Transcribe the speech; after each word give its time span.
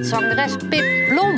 Zangeres 0.00 0.56
Pip 0.68 1.08
Blom. 1.08 1.36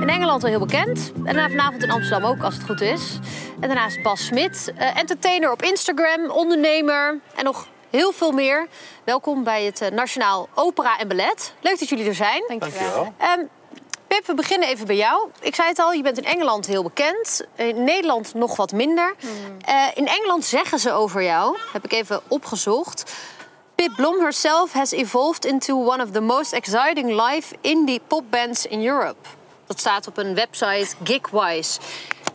In 0.00 0.08
Engeland 0.08 0.42
al 0.42 0.48
heel 0.48 0.58
bekend. 0.58 1.12
En 1.14 1.22
daarna 1.22 1.48
vanavond 1.48 1.82
in 1.82 1.90
Amsterdam 1.90 2.30
ook, 2.30 2.42
als 2.42 2.54
het 2.54 2.64
goed 2.64 2.80
is. 2.80 3.18
En 3.60 3.68
daarnaast 3.68 4.02
Bas 4.02 4.24
Smit, 4.24 4.72
eh, 4.76 4.96
entertainer 4.96 5.50
op 5.50 5.62
Instagram, 5.62 6.30
ondernemer 6.30 7.18
en 7.34 7.44
nog 7.44 7.68
heel 7.90 8.12
veel 8.12 8.32
meer. 8.32 8.66
Welkom 9.04 9.44
bij 9.44 9.64
het 9.64 9.80
eh, 9.80 9.90
Nationaal 9.90 10.48
Opera 10.54 10.98
en 10.98 11.08
Ballet. 11.08 11.52
Leuk 11.60 11.78
dat 11.78 11.88
jullie 11.88 12.06
er 12.06 12.14
zijn. 12.14 12.44
Dankjewel. 12.48 13.14
Ehm, 13.18 13.40
Pip, 14.06 14.26
we 14.26 14.34
beginnen 14.34 14.68
even 14.68 14.86
bij 14.86 14.96
jou. 14.96 15.28
Ik 15.40 15.54
zei 15.54 15.68
het 15.68 15.78
al, 15.78 15.92
je 15.92 16.02
bent 16.02 16.18
in 16.18 16.24
Engeland 16.24 16.66
heel 16.66 16.82
bekend. 16.82 17.46
In 17.54 17.84
Nederland 17.84 18.34
nog 18.34 18.56
wat 18.56 18.72
minder. 18.72 19.14
Eh, 19.60 19.86
in 19.94 20.06
Engeland 20.06 20.44
zeggen 20.44 20.78
ze 20.78 20.92
over 20.92 21.22
jou, 21.22 21.56
heb 21.72 21.84
ik 21.84 21.92
even 21.92 22.20
opgezocht... 22.28 23.12
Pip 23.80 23.96
Blom 23.96 24.20
herself 24.20 24.72
has 24.72 24.92
evolved 24.92 25.46
into 25.46 25.74
one 25.74 26.02
of 26.02 26.12
the 26.12 26.20
most 26.20 26.52
exciting 26.52 27.16
live 27.16 27.54
indie 27.62 28.00
popbands 28.06 28.66
in 28.66 28.86
Europe. 28.86 29.28
Dat 29.66 29.80
staat 29.80 30.06
op 30.06 30.18
een 30.18 30.34
website 30.34 30.96
Gigwise. 31.04 31.80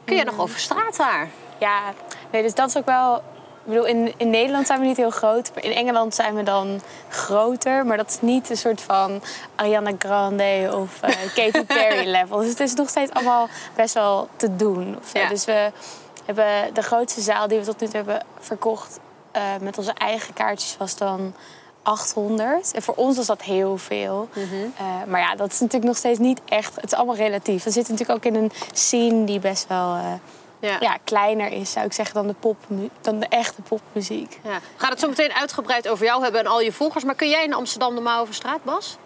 Kun 0.04 0.16
je 0.16 0.24
nog 0.24 0.40
over 0.40 0.60
straat 0.60 0.98
daar? 0.98 1.30
Ja, 1.60 1.94
nee, 2.32 2.42
dus 2.42 2.54
dat 2.54 2.70
is 2.70 2.78
ook 2.78 2.86
wel. 2.86 3.16
Ik 3.16 3.22
bedoel, 3.64 3.86
in, 3.86 4.14
in 4.18 4.30
Nederland 4.30 4.68
zijn 4.68 4.80
we 4.80 4.86
niet 4.86 4.98
heel 4.98 5.10
groot. 5.10 5.52
Maar 5.54 5.64
in 5.64 5.72
Engeland 5.72 6.16
zijn 6.16 6.36
we 6.36 6.44
dan 6.44 6.82
groter. 7.10 7.86
Maar 7.86 7.98
dat 7.98 8.10
is 8.10 8.22
niet 8.22 8.50
een 8.50 8.58
soort 8.58 8.82
van 8.82 9.22
Ariana 9.56 9.92
Grande 10.00 10.70
of 10.74 11.02
eh, 11.02 11.16
Katy 11.36 11.66
Perry 11.66 12.10
level. 12.10 12.38
Dus 12.38 12.50
het 12.50 12.60
is 12.60 12.74
nog 12.74 12.90
steeds 12.90 13.12
allemaal 13.12 13.48
best 13.76 13.94
wel 13.94 14.30
te 14.36 14.56
doen. 14.56 15.00
Ja. 15.14 15.28
Dus 15.28 15.46
we 15.46 15.72
hebben 16.26 16.74
de 16.74 16.82
grootste 16.82 17.22
zaal 17.22 17.48
die 17.48 17.60
we 17.60 17.66
tot 17.66 17.80
nu 17.80 17.88
toe 17.88 17.96
hebben 17.96 18.22
verkocht... 18.40 19.00
eh, 19.36 19.42
met 19.62 19.78
onze 19.78 19.94
eigen 19.94 20.34
kaartjes 20.34 20.76
was 20.78 20.98
dan 20.98 21.34
800. 21.84 22.72
En 22.74 22.82
voor 22.82 22.94
ons 22.96 23.18
was 23.18 23.26
dat 23.26 23.42
heel 23.42 23.78
veel. 23.78 24.30
Eh, 24.34 24.86
maar 25.08 25.20
ja, 25.22 25.36
dat 25.36 25.52
is 25.52 25.60
natuurlijk 25.60 25.86
nog 25.86 25.98
steeds 25.98 26.20
niet 26.20 26.42
echt... 26.46 26.76
Het 26.76 26.86
is 26.86 26.94
allemaal 26.94 27.16
relatief. 27.16 27.64
We 27.64 27.72
zitten 27.72 27.94
natuurlijk 27.94 28.26
ook 28.26 28.34
in 28.34 28.40
een 28.44 28.52
scene 28.74 29.24
die 29.26 29.40
best 29.40 29.68
wel... 29.68 29.96
eh, 29.96 30.14
Ja. 30.60 30.78
ja, 30.80 30.98
kleiner 31.04 31.52
is, 31.52 31.72
zou 31.72 31.86
ik 31.86 31.94
zeggen, 31.94 32.16
dan 32.16 32.28
de, 32.28 32.34
pop, 32.34 32.58
dan 33.02 33.20
de 33.20 33.26
echte 33.30 33.62
popmuziek. 33.62 34.40
Ja. 34.44 34.54
We 34.54 34.60
gaan 34.78 34.90
het 34.90 35.00
zo 35.00 35.08
meteen 35.08 35.34
uitgebreid 35.34 35.88
over 35.88 36.06
jou 36.06 36.24
hebben 36.24 36.40
en 36.42 36.48
al 36.48 36.62
je 36.62 36.72
volgers. 36.72 37.04
Maar 37.04 37.16
kun 37.16 37.30
jij 37.30 37.44
in 37.44 37.54
Amsterdam 37.54 37.94
normaal 37.94 38.22
over 38.22 38.34
straat, 38.34 38.64
Bas? 38.64 38.98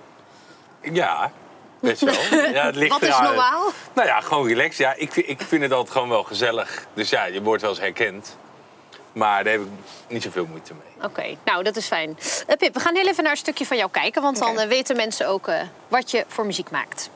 Ja, 0.81 1.31
best 1.79 2.01
wel. 2.01 2.13
Ja, 2.53 2.65
het 2.65 2.75
ligt 2.75 2.91
Wat 2.91 3.01
is 3.01 3.19
normaal? 3.19 3.63
Nou 3.93 4.07
ja, 4.07 4.21
gewoon 4.21 4.47
relaxed. 4.47 4.77
Ja, 4.77 4.93
ik, 4.97 5.11
vind- 5.11 5.29
ik 5.29 5.41
vind 5.41 5.61
het 5.61 5.71
altijd 5.71 5.91
gewoon 5.91 6.09
wel 6.09 6.23
gezellig. 6.23 6.85
Dus 6.93 7.09
ja, 7.09 7.25
je 7.25 7.41
wordt 7.41 7.61
wel 7.61 7.71
eens 7.71 7.79
herkend. 7.79 8.37
Maar 9.13 9.43
daar 9.43 9.53
heb 9.53 9.61
ik 9.61 9.67
niet 10.07 10.23
zoveel 10.23 10.45
moeite 10.45 10.73
mee. 10.73 11.09
Oké, 11.09 11.37
nou 11.45 11.63
dat 11.63 11.75
is 11.75 11.87
fijn. 11.87 12.17
Eh, 12.47 12.57
Pip, 12.57 12.73
we 12.73 12.79
gaan 12.79 12.95
heel 12.95 13.07
even 13.07 13.23
naar 13.23 13.31
een 13.31 13.37
stukje 13.37 13.65
van 13.65 13.77
jou 13.77 13.91
kijken. 13.91 14.21
Want 14.21 14.39
dan 14.39 14.59
eh, 14.59 14.67
weten 14.67 14.95
mensen 14.95 15.27
ook 15.27 15.47
eh, 15.47 15.61
wat 15.87 16.11
je 16.11 16.25
voor 16.27 16.45
muziek 16.45 16.71
maakt. 16.71 17.09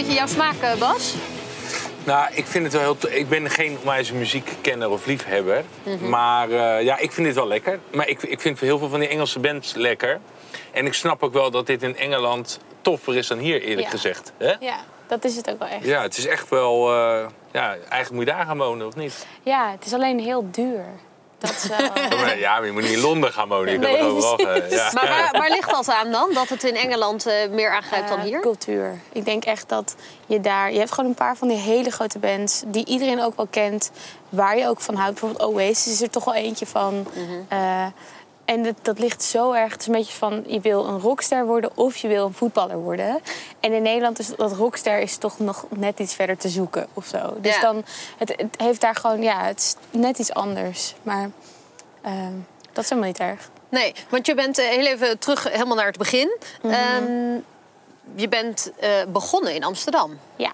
Beetje 0.00 0.14
jouw 0.18 0.26
smaak, 0.26 0.54
eh, 0.60 0.78
Bas? 0.78 1.14
Nou, 2.04 2.28
ik 2.34 2.46
vind 2.46 2.64
het 2.64 2.72
wel 2.72 2.82
heel... 2.82 3.10
Ik 3.18 3.28
ben 3.28 3.50
geen 3.50 3.78
onwijze 3.78 4.14
muziekkenner 4.14 4.90
of 4.90 5.06
liefhebber. 5.06 5.64
Mhm. 5.82 6.08
Maar 6.08 6.48
Maar 6.48 6.78
eh, 6.78 6.84
ja, 6.84 6.98
ik 6.98 7.12
vind 7.12 7.26
dit 7.26 7.36
wel 7.36 7.46
lekker. 7.46 7.78
Maar 7.92 8.08
ik, 8.08 8.22
ik 8.22 8.40
vind 8.40 8.60
heel 8.60 8.78
veel 8.78 8.88
van 8.88 9.00
die 9.00 9.08
Engelse 9.08 9.38
bands 9.38 9.74
lekker. 9.74 10.20
En 10.72 10.86
ik 10.86 10.94
snap 10.94 11.22
ook 11.22 11.32
wel 11.32 11.50
dat 11.50 11.66
dit 11.66 11.82
in 11.82 11.96
Engeland 11.96 12.58
toffer 12.80 13.16
is 13.16 13.26
dan 13.26 13.38
hier, 13.38 13.60
eerlijk 13.62 13.86
Ja. 13.86 13.88
gezegd. 13.90 14.32
Hè? 14.38 14.52
Ja, 14.60 14.76
dat 15.06 15.24
is 15.24 15.36
het 15.36 15.50
ook 15.50 15.58
wel 15.58 15.68
echt. 15.68 15.84
Ja, 15.84 16.02
het 16.02 16.18
is 16.18 16.26
echt 16.26 16.48
wel... 16.48 16.92
eh, 16.92 17.26
ja, 17.52 17.68
eigenlijk 17.70 18.10
moet 18.10 18.24
je 18.26 18.32
daar 18.32 18.46
gaan 18.46 18.58
wonen, 18.58 18.86
of 18.86 18.94
niet? 18.96 19.26
Ja, 19.42 19.70
het 19.70 19.84
is 19.86 19.92
alleen 19.92 20.18
heel 20.20 20.48
duur. 20.50 20.84
Dat 21.40 21.50
is 21.50 21.66
wel... 21.76 21.78
Maar 22.18 22.38
Ja, 22.38 22.56
maar 22.56 22.66
je 22.66 22.72
moet 22.72 22.82
niet 22.82 22.92
in 22.92 23.00
Londen 23.00 23.32
gaan 23.32 23.48
wonen. 23.48 23.72
Je 23.72 23.78
Nee, 23.78 23.98
overal. 24.02 24.40
Ja. 24.70 24.90
Maar 24.92 25.08
waar, 25.08 25.28
waar 25.32 25.50
ligt 25.50 25.70
dat 25.70 25.88
aan 25.88 26.10
dan? 26.12 26.34
Dat 26.34 26.48
het 26.48 26.64
in 26.64 26.76
Engeland 26.76 27.26
eh, 27.26 27.34
meer 27.50 27.70
aangrijpt 27.70 28.08
dan 28.08 28.18
Eh, 28.18 28.24
hier? 28.24 28.40
Cultuur. 28.40 29.00
Ik 29.12 29.24
denk 29.24 29.44
echt 29.44 29.68
dat 29.68 29.94
je 30.26 30.40
daar... 30.40 30.72
Je 30.72 30.78
hebt 30.78 30.92
gewoon 30.92 31.10
een 31.10 31.16
paar 31.16 31.36
van 31.36 31.48
die 31.48 31.56
hele 31.56 31.90
grote 31.90 32.18
bands... 32.18 32.62
die 32.66 32.86
iedereen 32.86 33.22
ook 33.22 33.36
wel 33.36 33.46
kent, 33.50 33.90
waar 34.28 34.58
je 34.58 34.68
ook 34.68 34.80
van 34.80 34.94
houdt. 34.94 35.20
Bijvoorbeeld 35.20 35.50
Oasis 35.50 35.92
is 35.92 36.02
er 36.02 36.10
toch 36.10 36.24
wel 36.24 36.34
eentje 36.34 36.66
van. 36.66 37.06
Eh, 37.48 37.86
en 38.50 38.62
dat, 38.62 38.74
dat 38.82 38.98
ligt 38.98 39.22
zo 39.22 39.52
erg... 39.52 39.72
Het 39.72 39.80
is 39.80 39.86
een 39.86 39.92
beetje 39.92 40.16
van, 40.16 40.44
je 40.46 40.60
wil 40.60 40.86
een 40.86 41.00
rockster 41.00 41.46
worden... 41.46 41.70
of 41.74 41.96
je 41.96 42.08
wil 42.08 42.26
een 42.26 42.32
voetballer 42.32 42.78
worden. 42.78 43.20
En 43.60 43.72
in 43.72 43.82
Nederland 43.82 44.18
is 44.18 44.26
dat 44.36 44.52
rockster 44.52 44.98
is 44.98 45.16
toch 45.16 45.38
nog 45.38 45.66
net 45.68 45.98
iets 45.98 46.14
verder 46.14 46.36
te 46.36 46.48
zoeken 46.48 46.86
of 46.94 47.06
zo. 47.06 47.36
Dus 47.40 47.54
Ja. 47.54 47.60
dan... 47.60 47.84
Het, 48.18 48.28
het 48.36 48.54
heeft 48.56 48.80
daar 48.80 48.94
gewoon... 48.94 49.22
Ja, 49.22 49.44
het 49.44 49.58
is 49.58 49.74
net 49.90 50.18
iets 50.18 50.32
anders. 50.34 50.94
Maar 51.02 51.30
ehm, 52.02 52.32
dat 52.72 52.84
is 52.84 52.90
helemaal 52.90 53.10
niet 53.10 53.20
erg. 53.20 53.50
Nee, 53.68 53.94
want 54.08 54.26
je 54.26 54.34
bent 54.34 54.58
eh, 54.58 54.68
heel 54.68 54.86
even 54.86 55.18
terug 55.18 55.50
helemaal 55.50 55.76
naar 55.76 55.86
het 55.86 55.98
begin. 55.98 56.36
Ehm, 56.62 57.38
je 58.14 58.28
bent 58.28 58.72
eh, 58.78 58.90
begonnen 59.08 59.54
in 59.54 59.64
Amsterdam. 59.64 60.18
Ja, 60.36 60.52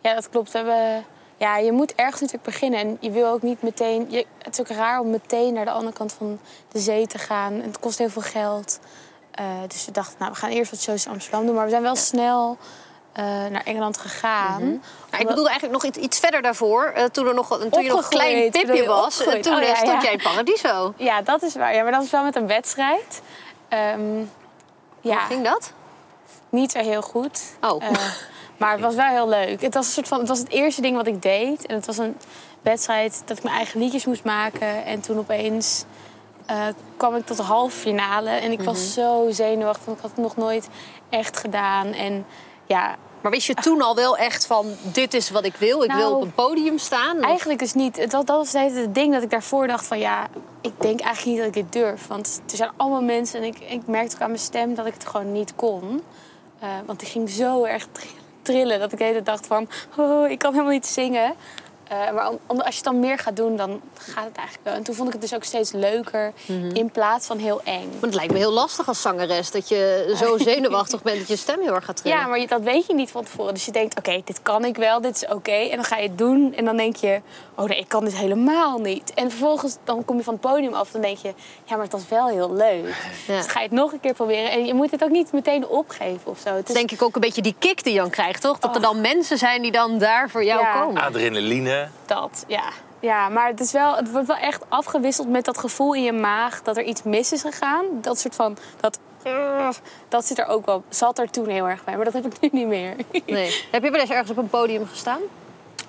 ja 0.00 0.14
dat 0.14 0.28
klopt. 0.28 0.50
We 0.50 0.58
hebben, 0.58 1.04
ja, 1.44 1.56
je 1.56 1.72
moet 1.72 1.94
ergens 1.94 2.20
natuurlijk 2.20 2.48
beginnen. 2.50 2.80
En 2.80 2.96
je 3.00 3.10
wil 3.10 3.26
ook 3.26 3.42
niet 3.42 3.62
meteen... 3.62 4.06
Je, 4.10 4.26
het 4.38 4.52
is 4.52 4.60
ook 4.60 4.76
raar 4.76 5.00
om 5.00 5.10
meteen 5.10 5.54
naar 5.54 5.64
de 5.64 5.70
andere 5.70 5.96
kant 5.96 6.12
van 6.12 6.38
de 6.68 6.78
zee 6.78 7.06
te 7.06 7.18
gaan. 7.18 7.52
En 7.52 7.66
het 7.66 7.78
kost 7.78 7.98
heel 7.98 8.08
veel 8.08 8.22
geld. 8.22 8.78
Eh, 9.30 9.46
dus 9.68 9.84
we 9.84 9.92
dachten, 9.92 10.16
nou, 10.18 10.32
we 10.32 10.38
gaan 10.38 10.50
eerst 10.50 10.70
wat 10.70 10.80
shows 10.80 11.06
in 11.06 11.12
Amsterdam 11.12 11.46
doen. 11.46 11.54
Maar 11.54 11.64
we 11.64 11.70
zijn 11.70 11.82
wel 11.82 11.96
snel 11.96 12.58
eh, 13.12 13.24
naar 13.24 13.62
Engeland 13.64 13.98
gegaan. 13.98 14.62
Nou, 15.10 15.22
ik 15.22 15.26
bedoelde 15.26 15.50
eigenlijk 15.50 15.82
nog 15.82 15.84
iets, 15.84 15.98
iets 15.98 16.18
verder 16.18 16.42
daarvoor. 16.42 16.84
eh, 16.84 17.04
toen, 17.04 17.26
er 17.26 17.34
nog, 17.34 17.48
toen 17.70 17.82
je 17.82 17.88
nog 17.88 18.02
een 18.02 18.08
klein 18.08 18.44
Opgegroeid, 18.46 18.52
bedoel 18.52 18.66
pipje 18.66 18.82
je, 18.82 18.88
was. 18.88 19.16
toen 19.16 19.54
Oh, 19.54 19.62
ja, 19.62 19.74
stond 19.74 19.90
ja. 19.92 20.02
jij 20.02 20.12
in 20.12 20.22
Paradiso. 20.22 20.94
Ja, 20.96 21.22
dat 21.22 21.42
is 21.42 21.54
waar. 21.54 21.74
Ja, 21.74 21.82
maar 21.82 21.92
dat 21.92 22.02
is 22.02 22.10
wel 22.10 22.22
met 22.22 22.36
een 22.36 22.46
wedstrijd. 22.46 23.22
Ehm, 23.68 24.18
ja, 25.00 25.18
Hoe 25.18 25.26
ging 25.28 25.44
dat? 25.44 25.72
niet 26.48 26.72
zo 26.72 26.78
heel 26.78 27.02
goed. 27.02 27.40
Oh. 27.60 27.82
Maar 28.56 28.72
het 28.72 28.80
was 28.80 28.94
wel 28.94 29.06
heel 29.08 29.28
leuk. 29.28 29.60
Het 29.60 29.74
was, 29.74 29.86
een 29.86 29.92
soort 29.92 30.08
van, 30.08 30.18
het 30.18 30.28
was 30.28 30.38
het 30.38 30.48
eerste 30.50 30.80
ding 30.80 30.96
wat 30.96 31.06
ik 31.06 31.22
deed. 31.22 31.66
En 31.66 31.74
het 31.74 31.86
was 31.86 31.98
een 31.98 32.16
wedstrijd 32.62 33.22
dat 33.24 33.36
ik 33.36 33.42
mijn 33.42 33.56
eigen 33.56 33.80
liedjes 33.80 34.04
moest 34.06 34.24
maken. 34.24 34.84
En 34.84 35.00
toen 35.00 35.18
opeens 35.18 35.84
eh, 36.46 36.66
kwam 36.96 37.14
ik 37.16 37.26
tot 37.26 37.36
de 37.36 37.42
halve 37.42 37.76
finale. 37.76 38.30
En 38.30 38.52
ik 38.52 38.62
was 38.62 38.92
zo 38.92 39.26
zenuwachtig, 39.30 39.84
want 39.84 39.96
ik 39.96 40.02
had 40.02 40.12
het 40.14 40.20
nog 40.24 40.36
nooit 40.36 40.68
echt 41.10 41.36
gedaan. 41.38 41.86
En 41.92 42.26
ja, 42.66 42.96
Maar 43.20 43.30
wist 43.32 43.46
je 43.46 43.54
toen 43.54 43.82
al 43.82 43.94
wel 43.94 44.16
echt 44.16 44.46
van, 44.46 44.66
dit 44.82 45.14
is 45.14 45.30
wat 45.30 45.44
ik 45.44 45.56
wil? 45.56 45.82
Ik 45.82 45.90
wil 45.92 46.00
Nou, 46.10 46.14
op 46.14 46.22
een 46.22 46.34
podium 46.34 46.78
staan? 46.78 47.16
Of- 47.18 47.24
Eigenlijk 47.24 47.58
dus 47.58 47.72
niet. 47.72 47.96
Was- 48.12 48.24
dat 48.24 48.26
was 48.26 48.52
het 48.52 48.94
ding 48.94 49.12
dat 49.12 49.22
ik 49.22 49.30
daarvoor 49.30 49.66
dacht 49.66 49.86
van 49.86 49.98
ja, 49.98 50.26
ik 50.60 50.72
denk 50.78 51.00
eigenlijk 51.00 51.26
niet 51.26 51.36
dat 51.38 51.46
ik 51.46 51.52
dit 51.72 51.82
durf. 51.82 52.06
Want 52.06 52.40
er 52.50 52.56
zijn 52.56 52.70
allemaal 52.76 53.02
mensen 53.02 53.40
en 53.40 53.46
ik, 53.46 53.58
ik 53.60 53.86
merkte 53.86 54.14
ook 54.16 54.22
aan 54.22 54.28
mijn 54.28 54.40
stem 54.40 54.74
dat 54.74 54.86
ik 54.86 54.94
het 54.94 55.06
gewoon 55.06 55.32
niet 55.32 55.52
kon. 55.56 56.02
Eh, 56.58 56.68
want 56.86 57.02
ik 57.02 57.08
ging 57.08 57.30
zo 57.30 57.64
erg 57.64 57.86
tr- 57.92 58.06
trillen 58.44 58.78
dat 58.78 58.92
ik 58.92 58.98
de 58.98 59.04
hele 59.04 59.22
tijd 59.22 59.26
dacht 59.26 59.46
van 59.46 59.68
oh, 59.96 60.30
ik 60.30 60.38
kan 60.38 60.52
helemaal 60.52 60.72
niet 60.72 60.86
zingen. 60.86 61.34
Eh, 61.88 62.10
maar 62.14 62.28
om, 62.28 62.38
om- 62.46 62.56
als 62.60 62.68
je 62.68 62.74
het 62.74 62.84
dan 62.84 63.00
meer 63.00 63.18
gaat 63.18 63.36
doen, 63.36 63.56
dan 63.56 63.80
gaat 63.98 64.24
het 64.24 64.36
eigenlijk 64.36 64.66
wel. 64.66 64.74
En 64.74 64.82
toen 64.82 64.94
vond 64.94 65.06
ik 65.08 65.12
het 65.12 65.22
dus 65.22 65.34
ook 65.34 65.44
steeds 65.44 65.72
leuker 65.72 66.32
in 66.72 66.90
plaats 66.90 67.26
van 67.26 67.38
heel 67.38 67.60
eng. 67.64 67.88
Want 67.90 68.00
het 68.04 68.14
lijkt 68.14 68.32
me 68.32 68.38
heel 68.38 68.52
lastig 68.52 68.88
als 68.88 69.02
zangeres 69.02 69.50
dat 69.50 69.68
je 69.68 70.12
zo 70.16 70.38
zenuwachtig 70.50 71.02
bent 71.02 71.18
dat 71.18 71.28
je 71.28 71.36
stem 71.36 71.60
heel 71.60 71.74
erg 71.74 71.84
gaat 71.84 71.96
trillen. 71.96 72.18
Ja, 72.18 72.26
maar 72.26 72.38
je- 72.40 72.46
dat 72.46 72.60
weet 72.62 72.86
je 72.86 72.94
niet 72.94 73.10
van 73.10 73.24
tevoren. 73.24 73.54
Dus 73.54 73.64
je 73.64 73.72
denkt, 73.72 73.98
oké, 73.98 74.20
dit 74.24 74.42
kan 74.42 74.64
ik 74.64 74.76
wel, 74.76 75.00
dit 75.00 75.16
is 75.16 75.26
oké. 75.26 75.52
En 75.52 75.74
dan 75.76 75.84
ga 75.84 75.96
je 75.96 76.08
het 76.08 76.18
doen 76.18 76.54
en 76.56 76.64
dan 76.64 76.76
denk 76.76 76.96
je, 76.96 77.20
oh 77.54 77.64
nee, 77.64 77.78
ik 77.78 77.88
kan 77.88 78.04
dit 78.04 78.16
helemaal 78.16 78.78
niet. 78.78 79.14
En 79.14 79.30
vervolgens 79.30 79.76
dan 79.84 80.04
kom 80.04 80.16
je 80.16 80.22
van 80.24 80.32
het 80.32 80.42
podium 80.42 80.74
af 80.74 80.86
en 80.86 80.92
dan 80.92 81.02
denk 81.02 81.18
je, 81.18 81.28
ja, 81.64 81.74
maar 81.76 81.84
het 81.84 81.92
was 81.92 82.08
wel 82.08 82.28
heel 82.28 82.52
leuk. 82.54 82.86
Ja. 83.26 83.34
Dus 83.34 83.44
dan 83.44 83.48
ga 83.50 83.60
je 83.60 83.66
het 83.66 83.74
nog 83.76 83.92
een 83.92 84.00
keer 84.00 84.14
proberen. 84.14 84.50
En 84.50 84.64
je 84.66 84.74
moet 84.74 84.90
het 84.90 85.04
ook 85.04 85.10
niet 85.10 85.32
meteen 85.32 85.66
opgeven 85.66 86.20
of 86.30 86.38
zo. 86.38 86.48
Het 86.54 86.68
is, 86.68 86.74
denk 86.74 86.90
ik 86.90 87.02
ook 87.02 87.14
een 87.14 87.20
beetje 87.20 87.42
die 87.42 87.54
kick 87.58 87.84
die 87.84 87.92
je 87.92 87.98
dan 87.98 88.10
krijgt, 88.10 88.42
toch? 88.42 88.58
Dat 88.58 88.74
er 88.74 88.80
dan 88.82 89.00
mensen 89.00 89.38
zijn 89.38 89.62
die 89.62 89.72
dan 89.72 89.98
daar 89.98 90.30
voor 90.30 90.44
jou 90.44 90.60
Ja. 90.60 90.80
komen. 90.80 91.02
Adrenaline. 91.02 91.73
Dat, 92.06 92.44
ja. 92.46 92.62
Ja, 93.00 93.28
maar 93.28 93.48
het, 93.48 93.60
is 93.60 93.72
wel, 93.72 93.96
het 93.96 94.10
wordt 94.10 94.26
wel 94.26 94.36
echt 94.36 94.62
afgewisseld 94.68 95.28
met 95.28 95.44
dat 95.44 95.58
gevoel 95.58 95.94
in 95.94 96.02
je 96.02 96.12
maag 96.12 96.62
dat 96.62 96.76
er 96.76 96.82
iets 96.82 97.02
mis 97.02 97.32
is 97.32 97.40
gegaan. 97.40 97.84
Dat 98.00 98.18
soort 98.18 98.34
van, 98.34 98.56
dat, 98.80 98.98
dat 100.08 100.26
zit 100.26 100.38
er 100.38 100.46
ook 100.46 100.66
wel, 100.66 100.84
zat 100.88 101.18
er 101.18 101.30
toen 101.30 101.48
heel 101.48 101.68
erg 101.68 101.84
bij. 101.84 101.96
Maar 101.96 102.04
dat 102.04 102.14
heb 102.14 102.26
ik 102.26 102.40
nu 102.40 102.48
niet 102.52 102.66
meer. 102.66 102.94
Nee. 103.26 103.64
Heb 103.70 103.82
je 103.82 103.90
wel 103.90 104.00
eens 104.00 104.10
ergens 104.10 104.30
op 104.30 104.36
een 104.36 104.48
podium 104.48 104.86
gestaan? 104.86 105.20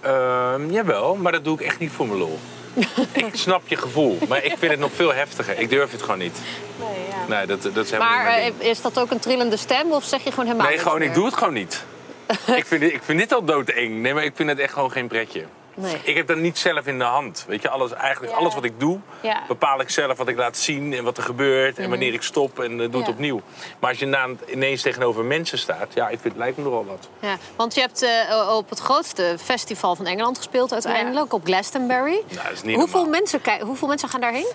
Ehm, 0.02 0.72
jawel, 0.72 1.16
maar 1.16 1.32
dat 1.32 1.44
doe 1.44 1.60
ik 1.60 1.66
echt 1.66 1.80
niet 1.80 1.92
voor 1.92 2.08
mijn 2.08 2.20
lol. 2.20 2.40
ik 3.26 3.36
snap 3.36 3.68
je 3.68 3.76
gevoel, 3.76 4.18
maar 4.28 4.44
ik 4.44 4.58
vind 4.58 4.72
het 4.72 4.80
nog 4.80 4.92
veel 4.92 5.14
heftiger. 5.14 5.60
Ik 5.60 5.70
durf 5.70 5.92
het 5.92 6.02
gewoon 6.02 6.20
niet. 6.20 6.40
Nee, 6.80 6.90
ja. 7.10 7.36
Nee, 7.36 7.46
dat, 7.46 7.62
dat 7.62 7.86
is 7.86 7.92
helemaal 7.92 8.14
Maar 8.14 8.44
niet 8.44 8.54
eh, 8.60 8.70
is 8.70 8.82
dat 8.82 9.00
ook 9.00 9.12
een 9.12 9.20
trillende 9.20 9.58
stem 9.58 9.92
of 9.92 10.04
zeg 10.04 10.24
je 10.24 10.30
gewoon 10.30 10.46
helemaal 10.46 10.68
Nee, 10.68 10.78
gewoon, 10.78 11.02
ik 11.02 11.14
doe 11.14 11.26
het 11.26 11.34
gewoon 11.34 11.54
niet. 11.54 11.84
ik, 12.56 12.66
vind 12.66 12.82
dit, 12.82 12.94
ik 12.94 13.04
vind 13.04 13.20
dit 13.20 13.34
al 13.34 13.44
doodeng. 13.44 14.02
Nee, 14.02 14.14
maar 14.14 14.24
ik 14.24 14.36
vind 14.36 14.50
het 14.50 14.60
echt 14.60 14.74
gewoon 14.74 14.92
geen 14.92 15.08
pretje. 15.08 15.46
Nee. 15.78 15.98
Ik 16.04 16.16
heb 16.16 16.28
dat 16.28 16.38
niet 16.38 16.58
zelf 16.58 16.86
in 16.88 16.98
de 16.98 17.04
hand. 17.04 17.46
Weet 17.48 17.62
je, 17.62 17.70
alles, 17.70 17.92
eigenlijk 17.94 18.34
Ja. 18.34 18.40
alles 18.40 18.54
wat 18.54 18.64
ik 18.64 18.80
doe, 18.80 19.00
Ja. 19.22 19.42
bepaal 19.48 19.82
ik 19.82 19.90
zelf 19.90 20.18
wat 20.18 20.28
ik 20.28 20.38
laat 20.38 20.58
zien 20.58 20.94
en 20.94 21.04
wat 21.04 21.18
er 21.18 21.24
gebeurt 21.24 21.78
en 21.78 21.90
wanneer 21.90 22.14
ik 22.14 22.22
stop 22.22 22.60
en 22.60 22.82
eh, 22.82 22.92
doe 22.92 23.02
het 23.02 23.10
opnieuw. 23.10 23.42
Maar 23.80 23.90
als 23.90 24.00
je 24.00 24.06
na, 24.06 24.28
ineens 24.48 24.82
tegenover 24.82 25.24
mensen 25.24 25.58
staat, 25.58 25.88
ja, 25.94 26.04
ik 26.10 26.20
vind 26.20 26.24
het 26.34 26.38
lijkt 26.38 26.58
me 26.58 26.64
nogal 26.64 26.86
wat. 26.86 27.10
Ja, 27.20 27.38
want 27.56 27.74
je 27.76 27.82
hebt 27.82 28.02
eh, 28.02 28.54
op 28.58 28.70
het 28.70 28.80
grootste 28.80 29.36
festival 29.44 29.96
van 29.96 30.06
Engeland 30.06 30.38
gespeeld 30.38 30.74
uiteindelijk, 30.74 31.34
op 31.34 31.46
Glastonbury. 31.46 32.22
Nou, 32.30 32.44
dat 32.44 32.52
is 32.52 32.62
niet 32.62 32.76
Hoeveel 32.76 33.00
normaal. 33.04 33.20
mensen, 33.20 33.42
hoeveel 33.66 33.88
mensen 33.88 34.10
gaan 34.10 34.22
daarheen? 34.22 34.52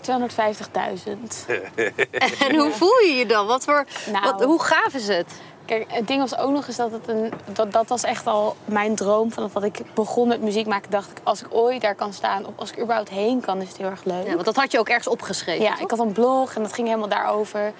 250.000. 0.00 1.46
En 2.48 2.56
hoe 2.56 2.70
voel 2.72 2.98
je 2.98 3.14
je 3.14 3.26
dan? 3.26 3.46
Wat 3.46 3.64
voor, 3.64 3.84
Nou. 4.12 4.24
wat, 4.24 4.44
hoe 4.44 4.62
gaaf 4.62 4.94
is 4.94 5.08
het? 5.08 5.32
Kijk, 5.68 5.84
het 5.88 6.06
ding 6.06 6.20
was 6.20 6.38
ook 6.38 6.50
nog 6.50 6.66
eens 6.66 6.76
dat 6.76 6.92
het 6.92 7.08
een... 7.08 7.32
Dat, 7.52 7.72
dat 7.72 7.88
was 7.88 8.02
echt 8.02 8.26
al 8.26 8.56
mijn 8.64 8.94
droom. 8.94 9.32
Vanaf 9.32 9.52
dat 9.52 9.64
ik 9.64 9.80
begon 9.94 10.28
met 10.28 10.42
muziek 10.42 10.66
maken, 10.66 10.90
dacht 10.90 11.10
ik... 11.10 11.20
Als 11.22 11.40
ik 11.40 11.46
ooit 11.50 11.80
daar 11.80 11.94
kan 11.94 12.12
staan, 12.12 12.46
of 12.46 12.52
als 12.56 12.70
ik 12.70 12.76
er 12.76 12.82
überhaupt 12.82 13.10
heen 13.10 13.40
kan, 13.40 13.60
is 13.60 13.68
het 13.68 13.76
heel 13.76 13.90
erg 13.90 14.04
leuk. 14.04 14.26
Ja, 14.26 14.32
want 14.32 14.44
dat 14.44 14.56
had 14.56 14.72
je 14.72 14.78
ook 14.78 14.88
ergens 14.88 15.08
opgeschreven. 15.08 15.64
Ja, 15.64 15.70
toch? 15.70 15.80
ik 15.80 15.90
had 15.90 15.98
een 15.98 16.12
blog 16.12 16.54
en 16.54 16.62
dat 16.62 16.72
ging 16.72 16.86
helemaal 16.86 17.08
daarover. 17.08 17.72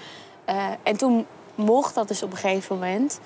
Eh, 0.44 0.56
en 0.82 0.96
toen 0.96 1.26
mocht 1.54 1.94
dat 1.94 2.08
dus 2.08 2.22
op 2.22 2.30
een 2.30 2.36
gegeven 2.36 2.74
moment. 2.74 3.20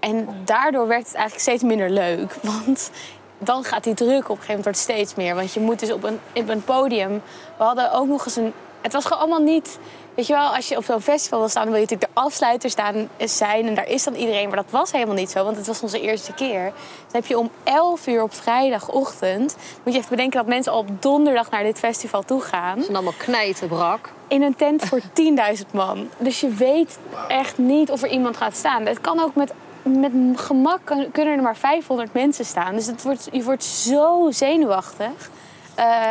En 0.00 0.28
daardoor 0.44 0.86
werd 0.86 1.06
het 1.06 1.14
eigenlijk 1.14 1.42
steeds 1.42 1.62
minder 1.62 1.90
leuk. 1.90 2.34
Want 2.64 2.90
dan 3.38 3.64
gaat 3.64 3.84
die 3.84 3.94
druk 3.94 4.24
op 4.24 4.30
een 4.30 4.36
gegeven 4.36 4.56
moment 4.56 4.76
steeds 4.76 5.14
meer. 5.14 5.34
Want 5.34 5.52
je 5.52 5.60
moet 5.60 5.78
dus 5.78 5.92
op 5.92 6.04
een, 6.04 6.20
op 6.34 6.48
een 6.48 6.64
podium... 6.64 7.22
We 7.56 7.64
hadden 7.64 7.92
ook 7.92 8.06
nog 8.06 8.24
eens 8.24 8.36
een... 8.36 8.52
Het 8.80 8.92
was 8.92 9.04
gewoon 9.04 9.18
allemaal 9.18 9.42
niet... 9.42 9.78
Weet 10.14 10.26
je 10.26 10.32
wel, 10.32 10.54
als 10.54 10.68
je 10.68 10.76
op 10.76 10.84
zo'n 10.84 11.00
festival 11.00 11.38
wil 11.38 11.48
staan... 11.48 11.62
dan 11.62 11.72
wil 11.72 11.80
je 11.82 11.86
natuurlijk 11.88 12.14
de 12.14 12.20
afsluiter 12.20 12.70
staan, 12.70 13.08
zijn. 13.18 13.66
En 13.66 13.74
daar 13.74 13.88
is 13.88 14.04
dan 14.04 14.14
iedereen. 14.14 14.48
Maar 14.48 14.56
dat 14.56 14.70
was 14.70 14.92
helemaal 14.92 15.14
niet 15.14 15.30
zo, 15.30 15.44
want 15.44 15.56
het 15.56 15.66
was 15.66 15.82
onze 15.82 16.00
eerste 16.00 16.32
keer. 16.32 16.62
Dan 16.62 16.72
heb 17.12 17.26
je 17.26 17.38
om 17.38 17.50
11 17.64 18.06
uur 18.06 18.22
op 18.22 18.34
vrijdagochtend... 18.34 19.56
moet 19.82 19.92
je 19.92 19.98
even 19.98 20.10
bedenken 20.10 20.38
dat 20.38 20.48
mensen 20.48 20.72
al 20.72 20.78
op 20.78 21.02
donderdag 21.02 21.50
naar 21.50 21.62
dit 21.62 21.78
festival 21.78 22.22
toe 22.22 22.40
gaan 22.40 22.76
Ze 22.78 22.84
zijn 22.84 22.96
allemaal 22.96 23.14
knijtenbrak. 23.18 24.12
in 24.28 24.42
een 24.42 24.56
tent 24.56 24.84
voor 24.84 25.00
10.000 25.58 25.64
man. 25.70 26.08
Dus 26.18 26.40
je 26.40 26.48
weet 26.48 26.98
echt 27.28 27.58
niet 27.58 27.90
of 27.90 28.02
er 28.02 28.08
iemand 28.08 28.36
gaat 28.36 28.56
staan. 28.56 28.86
Het 28.86 29.00
kan 29.00 29.20
ook 29.20 29.34
met, 29.34 29.52
met 29.82 30.12
gemak 30.34 30.80
kunnen 31.12 31.36
er 31.36 31.42
maar 31.42 31.56
500 31.56 32.12
mensen 32.12 32.44
staan. 32.44 32.74
Dus 32.74 32.86
het 32.86 33.02
wordt, 33.02 33.28
je 33.32 33.42
wordt 33.42 33.64
zo 33.64 34.26
zenuwachtig. 34.30 35.30
Eh, 35.74 36.10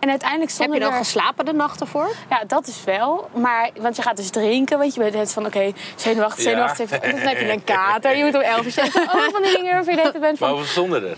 en 0.00 0.08
uiteindelijk 0.10 0.50
Heb 0.50 0.58
stonden 0.60 0.74
je 0.78 0.84
dan 0.84 0.92
er... 0.92 0.98
geslapen 0.98 1.44
de 1.44 1.52
nacht 1.52 1.80
ervoor? 1.80 2.10
Ja, 2.30 2.42
dat 2.46 2.66
is 2.66 2.84
wel. 2.84 3.28
Maar, 3.34 3.70
want 3.80 3.96
je 3.96 4.02
gaat 4.02 4.16
dus 4.16 4.30
drinken. 4.30 4.78
Want 4.78 4.94
je 4.94 5.00
bent 5.00 5.14
het 5.14 5.32
van, 5.32 5.46
oké, 5.46 5.72
zenuwachtig, 5.96 6.44
Ja. 6.44 6.50
zenuwachtig. 6.50 6.90
En 6.90 7.10
dan 7.16 7.20
heb 7.20 7.38
je 7.40 7.52
een 7.52 7.64
kater. 7.76 8.16
Je 8.16 8.24
moet 8.24 8.34
om 8.34 8.40
11 8.40 8.64
uur 8.64 8.70
zitten. 8.70 9.02
Oh, 9.02 9.28
van 9.32 9.42
die 9.42 9.56
dingen 9.56 9.74
waarvan 9.74 9.94
je 9.94 10.02
denkt 10.02 10.20
bent 10.20 10.22
Maar 10.22 10.48
van... 10.48 10.48
hoeveel 10.48 10.66
stonden 10.66 11.08
er? 11.10 11.16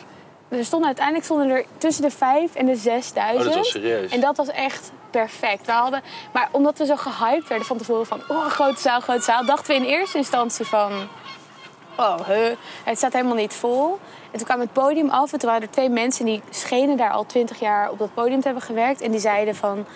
Er 0.49 0.65
stonden 0.65 0.87
uiteindelijk 0.87 1.25
stonden 1.25 1.51
er 1.51 1.65
tussen 1.79 2.03
de 2.03 2.11
5 2.11 2.55
en 2.55 2.67
de 2.67 2.77
6000. 2.77 3.39
Oh, 3.39 3.45
dat 3.45 3.55
was 3.55 3.71
serieus. 3.71 4.13
En 4.13 4.21
dat 4.21 4.37
was 4.37 4.49
echt 4.49 4.93
perfect. 5.11 5.67
We 5.67 5.73
hadden, 5.73 6.03
maar 6.33 6.49
omdat 6.51 6.79
we 6.79 6.87
zo 6.87 6.97
gehyped 6.97 7.49
werden 7.49 7.67
van 7.67 7.77
tevoren 7.77 8.07
van... 8.07 8.21
oh, 8.29 8.47
grote 8.47 8.81
zaal, 8.81 9.01
grote 9.01 9.23
zaal... 9.23 9.45
dachten 9.45 9.75
we 9.75 9.81
in 9.81 9.89
eerste 9.89 10.19
instantie 10.19 10.65
van... 10.67 10.93
oh, 12.03 12.27
huh, 12.27 12.57
het 12.85 12.97
staat 12.99 13.13
helemaal 13.13 13.35
niet 13.35 13.55
vol. 13.55 13.99
En 14.31 14.39
toen 14.39 14.47
kwam 14.47 14.61
het 14.61 14.73
podium 14.73 15.11
af 15.11 15.33
en 15.33 15.39
toen 15.39 15.49
waren 15.49 15.67
er 15.67 15.71
twee 15.73 15.89
mensen... 15.89 16.25
die 16.25 16.43
schenen 16.51 16.97
daar 16.97 17.11
al 17.11 17.27
twintig 17.27 17.61
jaar 17.61 17.91
op 17.91 17.99
dat 17.99 18.15
podium 18.15 18.39
te 18.41 18.45
hebben 18.47 18.63
gewerkt. 18.65 19.01
En 19.01 19.11
die 19.11 19.21
zeiden 19.21 19.55
van... 19.57 19.87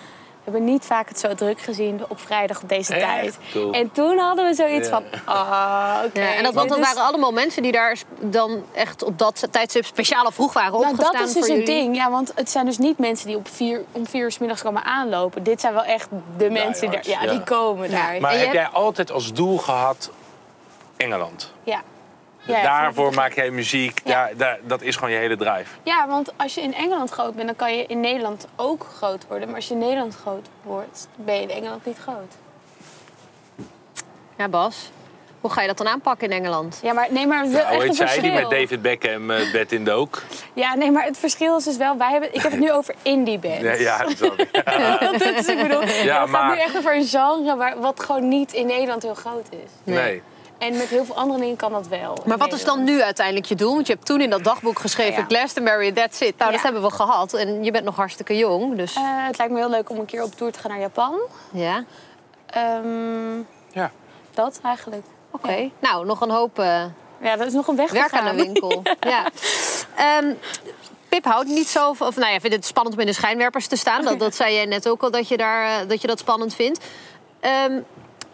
We 0.43 0.53
hebben 0.53 0.71
niet 0.71 0.85
vaak 0.85 1.07
het 1.09 1.19
zo 1.19 1.35
druk 1.35 1.59
gezien 1.61 2.01
op 2.07 2.19
vrijdag 2.19 2.61
op 2.61 2.69
deze 2.69 2.93
Echt? 2.93 3.03
tijd. 3.05 3.37
Cool. 3.51 3.71
En 3.73 3.91
toen 3.91 4.17
hadden 4.17 4.45
we 4.45 4.53
zoiets 4.53 4.89
Ja. 4.89 4.93
van... 4.93 5.03
Ah, 5.35 5.97
oké. 6.05 6.19
Ja, 6.19 6.33
en 6.33 6.43
dat, 6.43 6.53
want 6.53 6.69
dat 6.69 6.77
is- 6.77 6.83
waren 6.93 7.01
allemaal 7.03 7.31
mensen 7.31 7.61
die 7.61 7.71
daar 7.71 7.97
dan 8.19 8.63
echt 8.73 9.03
op 9.03 9.17
dat 9.17 9.47
tijdstip 9.51 9.85
speciaal 9.85 10.31
vroeg 10.31 10.53
waren 10.53 10.71
Nou, 10.71 10.83
opgestaan 10.91 11.17
dat 11.19 11.27
is 11.27 11.33
dus 11.33 11.41
het 11.47 11.51
jullie. 11.51 11.65
ding. 11.65 11.95
Ja, 11.95 12.09
want 12.11 12.31
het 12.35 12.49
zijn 12.49 12.65
dus 12.65 12.77
niet 12.77 12.97
mensen 12.97 13.27
die 13.27 13.35
op 13.37 13.47
vier, 13.47 13.83
om 13.91 14.07
vier 14.07 14.23
uur 14.23 14.31
's 14.31 14.37
middags 14.37 14.61
komen 14.61 14.83
aanlopen. 14.83 15.43
Dit 15.43 15.61
zijn 15.61 15.73
wel 15.73 15.83
echt 15.83 16.07
de 16.37 16.49
mensen 16.49 16.89
die, 16.89 16.99
ja, 17.03 17.19
die 17.19 17.43
komen 17.43 17.91
daar. 17.91 18.21
Maar 18.21 18.37
heb 18.37 18.53
jij 18.53 18.67
altijd 18.67 19.11
als 19.11 19.33
doel 19.33 19.57
gehad 19.57 20.09
Engeland? 20.97 21.53
Ja. 21.63 21.81
Ja, 22.47 22.61
Daarvoor 22.63 23.13
maak 23.13 23.33
jij 23.33 23.49
muziek, 23.51 23.99
Ja. 24.03 24.13
daar, 24.13 24.31
daar, 24.37 24.59
dat 24.63 24.81
is 24.81 24.95
gewoon 24.95 25.11
je 25.11 25.17
hele 25.17 25.35
drive. 25.37 25.75
Ja, 25.83 26.07
want 26.07 26.31
als 26.37 26.53
je 26.55 26.61
in 26.61 26.73
Engeland 26.73 27.09
groot 27.09 27.35
bent, 27.35 27.47
dan 27.47 27.55
kan 27.55 27.75
je 27.77 27.85
in 27.85 27.99
Nederland 27.99 28.47
ook 28.55 28.85
groot 28.97 29.25
worden. 29.27 29.47
Maar 29.47 29.55
als 29.55 29.67
je 29.67 29.73
in 29.73 29.79
Nederland 29.79 30.15
groot 30.15 30.47
wordt, 30.63 31.07
ben 31.15 31.35
je 31.35 31.41
in 31.41 31.49
Engeland 31.49 31.85
niet 31.85 31.97
groot. 31.97 32.33
Ja, 34.37 34.47
Bas. 34.47 34.91
Hoe 35.41 35.51
ga 35.51 35.61
je 35.61 35.67
dat 35.67 35.77
dan 35.77 35.87
aanpakken 35.87 36.29
in 36.31 36.37
Engeland? 36.37 36.79
Ja, 36.83 36.93
maar 36.93 37.07
nee, 37.09 37.27
maar 37.27 37.51
wel 37.51 37.63
Nou, 37.63 37.75
echt 37.75 37.87
een 37.87 37.93
zij 37.93 38.05
die 38.07 38.31
verschil. 38.31 38.49
met 38.49 38.59
David 38.59 38.81
Beckham 38.81 39.31
uh, 39.31 39.51
bed 39.51 39.71
in 39.71 39.83
dook? 39.85 40.23
Ja, 40.53 40.75
nee, 40.75 40.91
maar 40.91 41.03
het 41.03 41.17
verschil 41.17 41.57
is 41.57 41.63
dus 41.63 41.77
wel... 41.77 41.97
Wij 41.97 42.11
hebben, 42.11 42.33
ik 42.33 42.41
heb 42.41 42.51
het 42.51 42.59
nu 42.59 42.71
over 42.71 42.95
indie 43.01 43.39
bands. 43.39 43.61
Ja, 43.61 43.73
ja, 43.73 43.97
dat 44.03 44.17
snap 44.17 44.39
ik. 44.39 44.49
dat 45.01 45.21
is, 45.21 45.47
ik 45.47 45.61
bedoel, 45.61 45.81
Ja, 45.81 45.87
het 45.87 46.09
gaat 46.09 46.27
maar- 46.27 46.55
nu 46.55 46.61
echt 46.61 46.77
over 46.77 46.95
een 46.95 47.05
genre 47.07 47.55
waar, 47.55 47.79
wat 47.79 47.99
gewoon 47.99 48.27
niet 48.27 48.53
in 48.53 48.67
Nederland 48.67 49.03
heel 49.03 49.15
groot 49.15 49.47
is. 49.49 49.69
Nee. 49.83 50.21
En 50.57 50.77
met 50.77 50.87
heel 50.87 51.05
veel 51.05 51.15
andere 51.15 51.39
dingen 51.39 51.55
kan 51.55 51.71
dat 51.71 51.87
wel. 51.87 52.17
Maar 52.25 52.37
wat 52.37 52.53
is 52.53 52.63
dan 52.63 52.83
nu 52.83 53.01
uiteindelijk 53.01 53.45
je 53.45 53.55
doel? 53.55 53.73
Want 53.73 53.87
je 53.87 53.93
hebt 53.93 54.05
toen 54.05 54.21
in 54.21 54.29
dat 54.29 54.43
dagboek 54.43 54.79
geschreven... 54.79 55.19
Ja. 55.21 55.25
Glastonbury, 55.27 55.91
that's 55.91 56.19
it. 56.19 56.37
Nou, 56.37 56.51
dat 56.51 56.61
hebben 56.61 56.81
we 56.81 56.91
gehad. 56.91 57.33
En 57.33 57.63
je 57.63 57.71
bent 57.71 57.85
nog 57.85 57.95
hartstikke 57.95 58.37
jong, 58.37 58.75
dus... 58.75 58.95
Eh, 58.95 59.01
het 59.03 59.37
lijkt 59.37 59.53
me 59.53 59.59
heel 59.59 59.69
leuk 59.69 59.89
om 59.89 59.99
een 59.99 60.05
keer 60.05 60.23
op 60.23 60.35
tour 60.35 60.51
te 60.51 60.59
gaan 60.59 60.71
naar 60.71 60.79
Japan. 60.79 61.19
ja, 61.51 61.83
Ehm, 62.47 63.37
Ja. 63.71 63.91
dat 64.33 64.59
eigenlijk. 64.63 65.05
oké. 65.31 65.69
Nou, 65.79 66.05
nog 66.05 66.21
een 66.21 66.29
hoop 66.31 66.59
eh, 66.59 66.83
Ja, 67.21 67.35
dat 67.35 67.47
is 67.47 67.53
nog 67.53 67.67
een 67.67 67.75
weg 67.75 67.87
te 67.87 67.93
werk 67.93 68.13
aan 68.13 68.35
de 68.37 68.43
winkel. 68.43 68.81
ja. 68.99 69.25
Ehm, 69.95 70.33
Pip 71.09 71.25
houdt 71.25 71.47
niet 71.47 71.67
zo 71.67 71.93
van... 71.93 72.07
Of 72.07 72.15
nou 72.15 72.31
ja, 72.33 72.39
vindt 72.39 72.55
het 72.55 72.65
spannend 72.65 72.95
om 72.95 73.01
in 73.01 73.07
de 73.07 73.13
schijnwerpers 73.13 73.67
te 73.67 73.75
staan. 73.75 74.03
Dat, 74.05 74.19
dat 74.19 74.35
zei 74.35 74.53
jij 74.53 74.65
net 74.65 74.89
ook 74.89 75.01
al, 75.03 75.11
dat 75.11 75.27
je, 75.27 75.37
daar, 75.37 75.81
eh, 75.81 75.87
dat, 75.87 76.01
je 76.01 76.07
dat 76.07 76.19
spannend 76.19 76.55
vindt. 76.55 76.85
Ehm, 77.39 77.79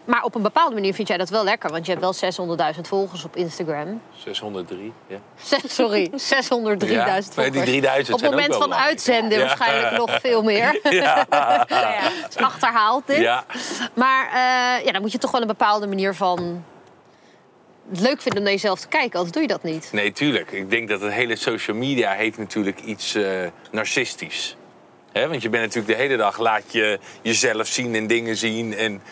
maar 0.04 0.22
op 0.22 0.34
een 0.34 0.42
bepaalde 0.42 0.74
manier 0.74 0.94
vind 0.94 1.08
jij 1.08 1.16
dat 1.16 1.28
wel 1.28 1.44
lekker. 1.44 1.70
Want 1.70 1.86
je 1.86 1.96
hebt 1.96 2.20
wel 2.36 2.56
600.000 2.74 2.80
volgers 2.80 3.24
op 3.24 3.36
Instagram. 3.36 4.00
603, 4.16 4.92
ja. 5.06 5.18
Sorry, 5.68 6.10
603.000 6.10 6.16
Ja, 6.16 6.42
volgers. 6.46 7.30
die 7.50 7.62
3000 7.62 8.16
Op 8.16 8.20
het 8.22 8.30
moment 8.30 8.56
van 8.56 8.74
uitzenden 8.74 9.38
Ja. 9.38 9.46
waarschijnlijk 9.46 9.96
nog 9.96 10.20
veel 10.20 10.42
meer. 10.42 10.80
Ja. 10.90 11.26
Is 12.28 12.36
achterhaald 12.36 13.06
dit. 13.06 13.18
ja. 13.18 13.44
Maar 13.94 14.26
eh, 14.26 14.84
ja, 14.84 14.92
dan 14.92 15.00
moet 15.00 15.12
je 15.12 15.18
toch 15.18 15.30
wel 15.30 15.40
een 15.40 15.46
bepaalde 15.46 15.86
manier 15.86 16.14
van... 16.14 16.64
het 17.90 18.00
leuk 18.00 18.20
vinden 18.22 18.38
om 18.38 18.42
naar 18.44 18.52
jezelf 18.52 18.80
te 18.80 18.88
kijken. 18.88 19.12
Anders 19.18 19.32
doe 19.32 19.42
je 19.42 19.48
dat 19.48 19.62
niet. 19.62 19.88
Nee, 19.92 20.12
tuurlijk. 20.12 20.52
Ik 20.52 20.70
denk 20.70 20.88
dat 20.88 21.00
het 21.00 21.12
hele 21.12 21.36
social 21.36 21.76
media 21.76 22.12
heeft 22.12 22.38
natuurlijk 22.38 22.80
iets 22.80 23.14
eh 23.14 23.46
narcistisch. 23.70 24.56
Hè, 25.12 25.28
want 25.28 25.42
je 25.42 25.48
bent 25.48 25.62
natuurlijk 25.62 25.96
de 25.96 26.02
hele 26.02 26.16
dag 26.16 26.38
laat 26.38 26.62
je 26.72 26.98
jezelf 27.22 27.66
zien 27.66 27.94
en 27.94 28.06
dingen 28.06 28.36
zien. 28.36 28.74
En, 28.76 29.02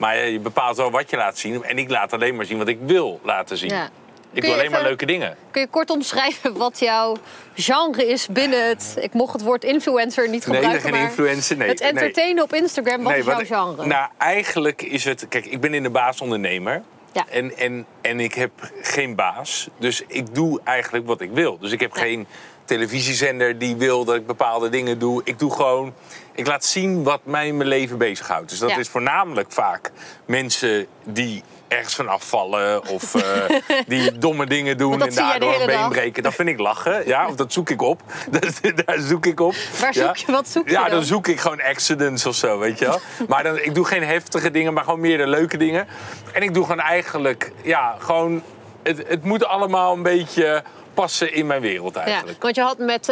maar 0.00 0.28
je 0.28 0.38
bepaalt 0.38 0.76
wel 0.76 0.90
wat 0.90 1.10
je 1.10 1.16
laat 1.16 1.38
zien. 1.38 1.64
En 1.64 1.78
ik 1.78 1.90
laat 1.90 2.12
alleen 2.12 2.36
maar 2.36 2.44
zien 2.44 2.58
wat 2.58 2.68
ik 2.68 2.78
wil 2.80 3.20
laten 3.22 3.56
zien. 3.56 3.70
Ja. 3.70 3.88
Ik 4.32 4.44
je 4.44 4.52
alleen 4.52 4.70
maar 4.70 4.82
leuke 4.82 5.06
dingen. 5.06 5.36
Kun 5.50 5.60
je 5.60 5.66
kort 5.66 5.90
omschrijven 5.90 6.56
wat 6.56 6.78
jouw 6.78 7.16
genre 7.54 8.06
is 8.06 8.26
binnen 8.26 8.68
het... 8.68 8.96
Ik 9.00 9.12
mocht 9.12 9.32
het 9.32 9.42
woord 9.42 9.64
influencer 9.64 10.28
niet 10.28 10.46
Nee, 10.46 10.56
gebruiken, 10.56 10.82
geen 10.82 10.90
maar... 10.90 11.00
influencer. 11.00 11.56
Nee, 11.56 11.68
het 11.68 11.80
nee. 11.80 11.90
entertainen 11.90 12.42
op 12.42 12.54
Instagram, 12.54 13.02
wat 13.02 13.16
is 13.16 13.24
jouw 13.24 13.36
wat- 13.36 13.46
genre? 13.46 13.86
Nou, 13.86 14.08
eigenlijk 14.18 14.82
is 14.82 15.04
het... 15.04 15.26
Kijk, 15.28 15.46
ik 15.46 15.60
ben 15.60 15.74
in 15.74 15.82
de 15.82 15.90
baas 15.90 16.20
ondernemer. 16.20 16.82
Ja. 17.12 17.26
En, 17.28 17.56
en, 17.56 17.86
en 18.00 18.20
ik 18.20 18.34
heb 18.34 18.50
geen 18.82 19.14
baas. 19.14 19.68
Dus 19.78 20.02
ik 20.06 20.34
doe 20.34 20.60
eigenlijk 20.64 21.06
wat 21.06 21.20
ik 21.20 21.30
wil. 21.30 21.58
Dus 21.58 21.72
ik 21.72 21.80
heb 21.80 21.94
Ja. 21.94 22.00
geen 22.02 22.26
televisiezender 22.64 23.58
die 23.58 23.76
wil 23.76 24.04
dat 24.04 24.14
ik 24.14 24.26
bepaalde 24.26 24.68
dingen 24.68 24.98
doe. 24.98 25.20
Ik 25.24 25.38
doe 25.38 25.52
gewoon... 25.54 25.94
Ik 26.34 26.46
laat 26.46 26.64
zien 26.64 27.02
wat 27.02 27.20
mij 27.24 27.46
in 27.46 27.56
mijn 27.56 27.68
leven 27.68 27.98
bezighoudt. 27.98 28.50
Dus 28.50 28.58
dat 28.58 28.70
Ja. 28.70 28.78
is 28.78 28.88
voornamelijk 28.88 29.52
vaak 29.52 29.90
mensen 30.26 30.86
die 31.04 31.42
ergens 31.70 31.94
van 31.94 32.08
afvallen... 32.08 32.86
of 32.88 33.14
eh, 33.14 33.22
die 33.86 34.18
domme 34.18 34.46
dingen 34.46 34.76
doen 34.78 35.02
en 35.02 35.14
daardoor 35.14 35.60
een 35.60 35.66
been 35.66 35.76
dag. 35.76 35.88
breken. 35.88 36.22
Dat 36.22 36.34
vind 36.34 36.48
ik 36.48 36.58
lachen. 36.58 37.06
Ja, 37.06 37.28
of 37.28 37.34
dat 37.34 37.52
zoek 37.52 37.70
ik 37.70 37.82
op. 37.82 38.02
Daar 38.84 38.98
zoek 38.98 39.26
ik 39.26 39.40
op. 39.40 39.54
Waar 39.80 39.94
Ja. 39.94 40.06
zoek 40.06 40.16
je, 40.16 40.32
wat 40.32 40.48
zoek 40.48 40.66
je 40.66 40.72
Ja, 40.72 40.82
dan? 40.82 40.90
dan 40.90 41.04
zoek 41.04 41.28
ik 41.28 41.40
gewoon 41.40 41.60
accidents 41.62 42.26
of 42.26 42.34
zo, 42.34 42.58
weet 42.58 42.78
je 42.78 42.84
wel. 42.86 43.00
Maar 43.28 43.42
dan, 43.42 43.58
ik 43.58 43.74
doe 43.74 43.84
geen 43.84 44.02
heftige 44.02 44.50
dingen, 44.50 44.72
maar 44.72 44.84
gewoon 44.84 45.00
meer 45.00 45.18
de 45.18 45.26
leuke 45.26 45.56
dingen. 45.56 45.86
En 46.32 46.42
ik 46.42 46.54
doe 46.54 46.62
gewoon 46.64 46.80
eigenlijk, 46.80 47.52
ja, 47.62 47.96
gewoon... 47.98 48.42
Het, 48.82 49.04
het 49.08 49.24
moet 49.24 49.44
allemaal 49.44 49.92
een 49.94 50.02
beetje 50.02 50.62
passen 51.00 51.32
in 51.34 51.46
mijn 51.46 51.60
wereld 51.60 51.94
Ja, 51.94 52.00
eigenlijk. 52.04 52.42
want 52.42 52.54
je 52.54 52.62
had 52.62 52.78
met, 52.78 53.08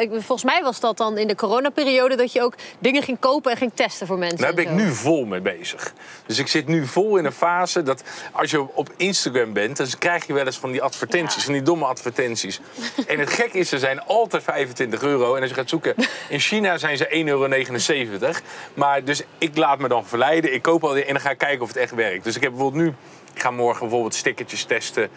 ik- 0.00 0.10
volgens 0.10 0.44
mij 0.44 0.62
was 0.62 0.80
dat 0.80 0.96
dan 0.96 1.18
in 1.18 1.26
de 1.28 1.34
coronaperiode 1.34 2.16
dat 2.16 2.32
je 2.32 2.42
ook 2.42 2.54
dingen 2.78 3.02
ging 3.02 3.18
kopen 3.18 3.50
en 3.50 3.56
ging 3.56 3.70
testen 3.74 4.06
voor 4.06 4.18
mensen. 4.18 4.38
Daar 4.38 4.54
ben 4.54 4.66
en 4.66 4.70
ik 4.72 4.76
nu 4.84 4.92
vol 4.92 5.24
mee 5.24 5.40
bezig. 5.40 5.92
Dus 6.26 6.38
ik 6.38 6.48
zit 6.48 6.66
nu 6.66 6.86
vol 6.86 7.16
in 7.16 7.24
een 7.24 7.32
fase 7.32 7.82
dat 7.82 8.02
als 8.32 8.50
je 8.50 8.74
op 8.74 8.88
Instagram 8.96 9.52
bent, 9.52 9.76
dan 9.76 9.86
krijg 9.98 10.26
je 10.26 10.32
wel 10.32 10.46
eens 10.46 10.58
van 10.58 10.70
die 10.72 10.82
advertenties, 10.82 11.36
Ja. 11.38 11.42
van 11.44 11.52
die 11.52 11.62
domme 11.62 11.84
advertenties. 11.84 12.60
En 13.06 13.18
het 13.18 13.30
gek 13.30 13.52
is, 13.52 13.68
ze 13.68 13.78
zijn 13.78 14.00
altijd 14.04 14.42
25 14.42 15.02
euro. 15.02 15.34
En 15.34 15.40
als 15.40 15.50
je 15.50 15.56
gaat 15.56 15.68
zoeken, 15.68 15.94
in 16.28 16.40
China 16.40 16.78
zijn 16.78 16.96
ze 16.96 17.06
1,79 17.10 18.20
euro. 18.20 18.32
Maar 18.74 19.04
dus 19.04 19.22
ik 19.38 19.56
laat 19.56 19.78
me 19.78 19.88
dan 19.88 20.06
verleiden. 20.06 20.54
Ik 20.54 20.62
koop 20.62 20.84
al 20.84 20.92
die 20.92 21.04
en 21.04 21.12
dan 21.12 21.22
ga 21.22 21.30
ik 21.30 21.38
kijken 21.38 21.60
of 21.62 21.68
het 21.68 21.76
echt 21.76 21.94
werkt. 21.94 22.24
Dus 22.24 22.36
ik 22.36 22.42
heb 22.42 22.50
bijvoorbeeld 22.52 22.82
nu. 22.84 22.94
Ik 23.34 23.42
ga 23.42 23.50
morgen 23.50 23.80
bijvoorbeeld 23.80 24.14
stickertjes 24.14 24.64
testen. 24.64 25.08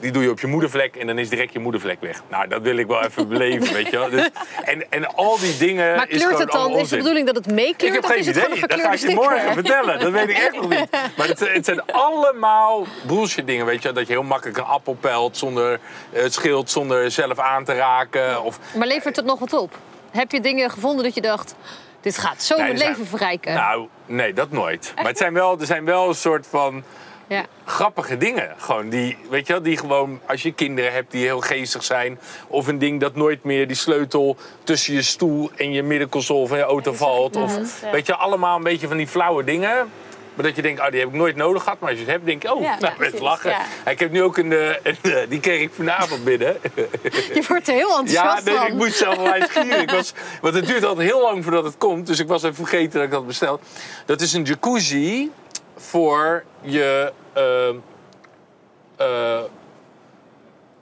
Die 0.00 0.10
doe 0.12 0.22
je 0.22 0.30
op 0.30 0.40
je 0.40 0.46
moedervlek 0.46 0.96
en 0.96 1.06
dan 1.06 1.18
is 1.18 1.28
direct 1.28 1.52
je 1.52 1.57
moedervlek 1.60 2.00
weg. 2.00 2.22
Nou, 2.28 2.48
dat 2.48 2.62
wil 2.62 2.76
ik 2.76 2.86
wel 2.86 3.04
even 3.04 3.28
beleven, 3.28 3.72
weet 3.72 3.90
je 3.90 3.98
wel. 3.98 4.10
Dus, 4.10 4.28
en, 4.64 4.90
en 4.90 5.14
al 5.14 5.38
die 5.38 5.56
dingen 5.56 5.96
Maar 5.96 6.06
kleurt 6.06 6.38
het 6.38 6.50
dan? 6.50 6.76
Is 6.76 6.88
de 6.88 6.96
bedoeling 6.96 7.26
dat 7.26 7.34
het 7.34 7.52
meekleurt 7.52 7.82
Ik 7.82 7.92
heb 7.92 8.04
geen 8.04 8.18
is 8.18 8.26
het 8.26 8.36
idee. 8.36 8.66
Dat 8.66 8.80
ga 8.80 8.92
ik 8.92 8.98
je 8.98 9.14
morgen 9.14 9.52
vertellen. 9.52 10.00
Dat 10.00 10.12
weet 10.12 10.28
ik 10.28 10.38
echt 10.38 10.54
nog 10.54 10.68
niet. 10.68 10.86
Maar 11.16 11.28
het, 11.28 11.40
het 11.40 11.64
zijn 11.64 11.84
allemaal 11.86 12.86
bullshit 13.06 13.46
dingen. 13.46 13.66
Weet 13.66 13.82
je, 13.82 13.92
dat 13.92 14.06
je 14.06 14.12
heel 14.12 14.22
makkelijk 14.22 14.58
een 14.58 14.64
appel 14.64 14.96
pelt 15.00 15.36
zonder 15.36 15.80
eh, 16.12 16.22
het 16.22 16.32
schild, 16.34 16.70
zonder 16.70 17.10
zelf 17.10 17.38
aan 17.38 17.64
te 17.64 17.74
raken. 17.74 18.42
Of, 18.42 18.58
Maar 18.74 18.86
levert 18.86 19.16
het 19.16 19.24
nog 19.24 19.38
wat 19.38 19.52
op? 19.52 19.76
Heb 20.10 20.30
je 20.32 20.40
dingen 20.40 20.70
gevonden 20.70 21.04
dat 21.04 21.14
je 21.14 21.20
dacht, 21.20 21.54
dit 22.00 22.18
gaat 22.18 22.42
zo 22.42 22.56
Nee, 22.56 22.64
mijn 22.64 22.78
leven 22.78 23.06
verrijken? 23.06 23.54
Nou, 23.54 23.88
nee, 24.06 24.32
dat 24.32 24.50
nooit. 24.50 24.92
Maar 24.96 25.06
het 25.06 25.18
zijn 25.18 25.32
wel, 25.32 25.60
er 25.60 25.66
zijn 25.66 25.84
wel 25.84 26.08
een 26.08 26.14
soort 26.14 26.46
van 26.46 26.84
ja. 27.28 27.44
grappige 27.64 28.16
dingen. 28.16 28.54
Gewoon 28.58 28.88
die, 28.88 29.16
weet 29.30 29.46
je 29.46 29.52
wel, 29.52 29.62
die 29.62 29.76
gewoon, 29.76 30.20
als 30.26 30.42
je 30.42 30.52
kinderen 30.52 30.92
hebt 30.92 31.10
die 31.12 31.24
heel 31.24 31.40
geestig 31.40 31.84
zijn. 31.84 32.18
Of 32.46 32.66
een 32.66 32.78
ding 32.78 33.00
dat 33.00 33.14
nooit 33.14 33.44
meer 33.44 33.66
die 33.66 33.76
sleutel 33.76 34.36
tussen 34.64 34.94
je 34.94 35.02
stoel 35.02 35.50
en 35.56 35.72
je 35.72 35.82
middenconsole 35.82 36.46
van 36.46 36.58
je 36.58 36.64
auto 36.64 36.92
valt. 36.92 37.36
Of, 37.36 37.80
ja. 37.82 37.90
weet 37.90 38.06
je, 38.06 38.14
allemaal 38.14 38.56
een 38.56 38.62
beetje 38.62 38.88
van 38.88 38.96
die 38.96 39.08
flauwe 39.08 39.44
dingen. 39.44 39.90
Maar 40.38 40.46
dat 40.46 40.56
je 40.56 40.62
denkt, 40.62 40.80
oh, 40.80 40.90
die 40.90 41.00
heb 41.00 41.08
ik 41.08 41.14
nooit 41.14 41.36
nodig 41.36 41.62
gehad. 41.62 41.80
Maar 41.80 41.88
als 41.90 41.98
je 41.98 42.04
het 42.04 42.14
hebt, 42.14 42.26
denk 42.26 42.42
je, 42.42 42.54
oh, 42.54 42.62
Ja, 42.62 42.76
nou, 42.78 42.92
ja, 42.92 42.98
met 42.98 43.20
lachen. 43.20 43.50
ja. 43.50 43.90
Ik 43.90 43.98
heb 43.98 44.10
nu 44.10 44.22
ook 44.22 44.36
een, 44.36 44.52
eh, 44.52 44.68
een, 44.82 44.96
eh, 45.02 45.16
die 45.28 45.40
kreeg 45.40 45.60
ik 45.60 45.70
vanavond 45.74 46.24
binnen. 46.24 46.56
Je 47.34 47.44
wordt 47.48 47.68
er 47.68 47.74
heel 47.74 47.88
Ja, 47.88 47.98
enthousiast 47.98 48.44
nee, 48.44 48.54
van. 48.56 48.66
ik 48.66 48.72
moest 48.72 48.96
zelf 48.96 49.16
wel 49.16 49.32
gieren. 49.48 49.80
Ik 49.80 49.90
was, 49.90 50.12
want 50.40 50.54
het 50.54 50.66
duurt 50.66 50.84
altijd 50.84 51.08
heel 51.08 51.20
lang 51.20 51.42
voordat 51.42 51.64
het 51.64 51.78
komt. 51.78 52.06
Dus 52.06 52.18
ik 52.18 52.28
was 52.28 52.42
even 52.42 52.54
vergeten 52.54 52.92
dat 52.92 53.02
ik 53.02 53.10
dat 53.10 53.26
bestel. 53.26 53.60
Dat 54.06 54.20
is 54.20 54.32
een 54.32 54.42
jacuzzi 54.42 55.30
voor 55.78 56.44
je... 56.60 57.12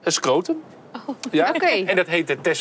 een 0.02 0.12
scrotum. 0.12 0.62
Ja? 1.30 1.48
Oké. 1.54 1.66
En 1.90 1.96
dat 1.96 2.06
heet 2.06 2.26
de. 2.26 2.40
Dat 2.40 2.56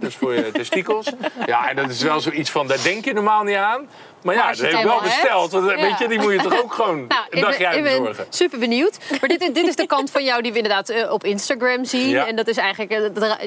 is 0.00 0.16
voor 0.16 0.34
je 0.34 0.50
testikels. 0.60 1.06
Ja, 1.46 1.68
en 1.68 1.76
dat 1.76 1.90
is 1.90 2.02
wel 2.02 2.20
zoiets 2.20 2.50
van, 2.50 2.66
daar 2.66 2.82
denk 2.82 3.04
je 3.04 3.12
normaal 3.12 3.42
niet 3.42 3.56
aan. 3.56 3.88
Maar 4.22 4.34
ja, 4.34 4.48
dat 4.48 4.58
heb 4.58 4.72
ik 4.72 4.84
wel 4.84 5.00
besteld. 5.00 5.52
Want, 5.52 5.64
weet 5.64 5.78
ja. 5.80 5.96
je, 5.98 6.08
die 6.08 6.18
moet 6.20 6.32
je 6.32 6.38
toch 6.38 6.62
ook 6.62 6.72
gewoon 6.82 7.06
Nou, 7.06 7.24
een 7.30 7.40
dagje 7.40 7.66
uitbezorgen. 7.66 8.26
super 8.28 8.58
benieuwd. 8.58 8.98
Maar 9.20 9.28
dit, 9.28 9.40
is- 9.42 9.52
dit 9.52 9.66
is 9.66 9.76
de 9.76 9.86
kant 9.86 10.10
van 10.10 10.24
jou 10.24 10.42
die 10.42 10.52
we 10.52 10.56
inderdaad 10.56 10.88
eh, 10.88 11.12
op 11.12 11.24
Instagram 11.24 11.84
zien. 11.84 12.08
Ja. 12.08 12.26
En 12.26 12.36
dat 12.36 12.48
is 12.48 12.56
eigenlijk, 12.56 12.90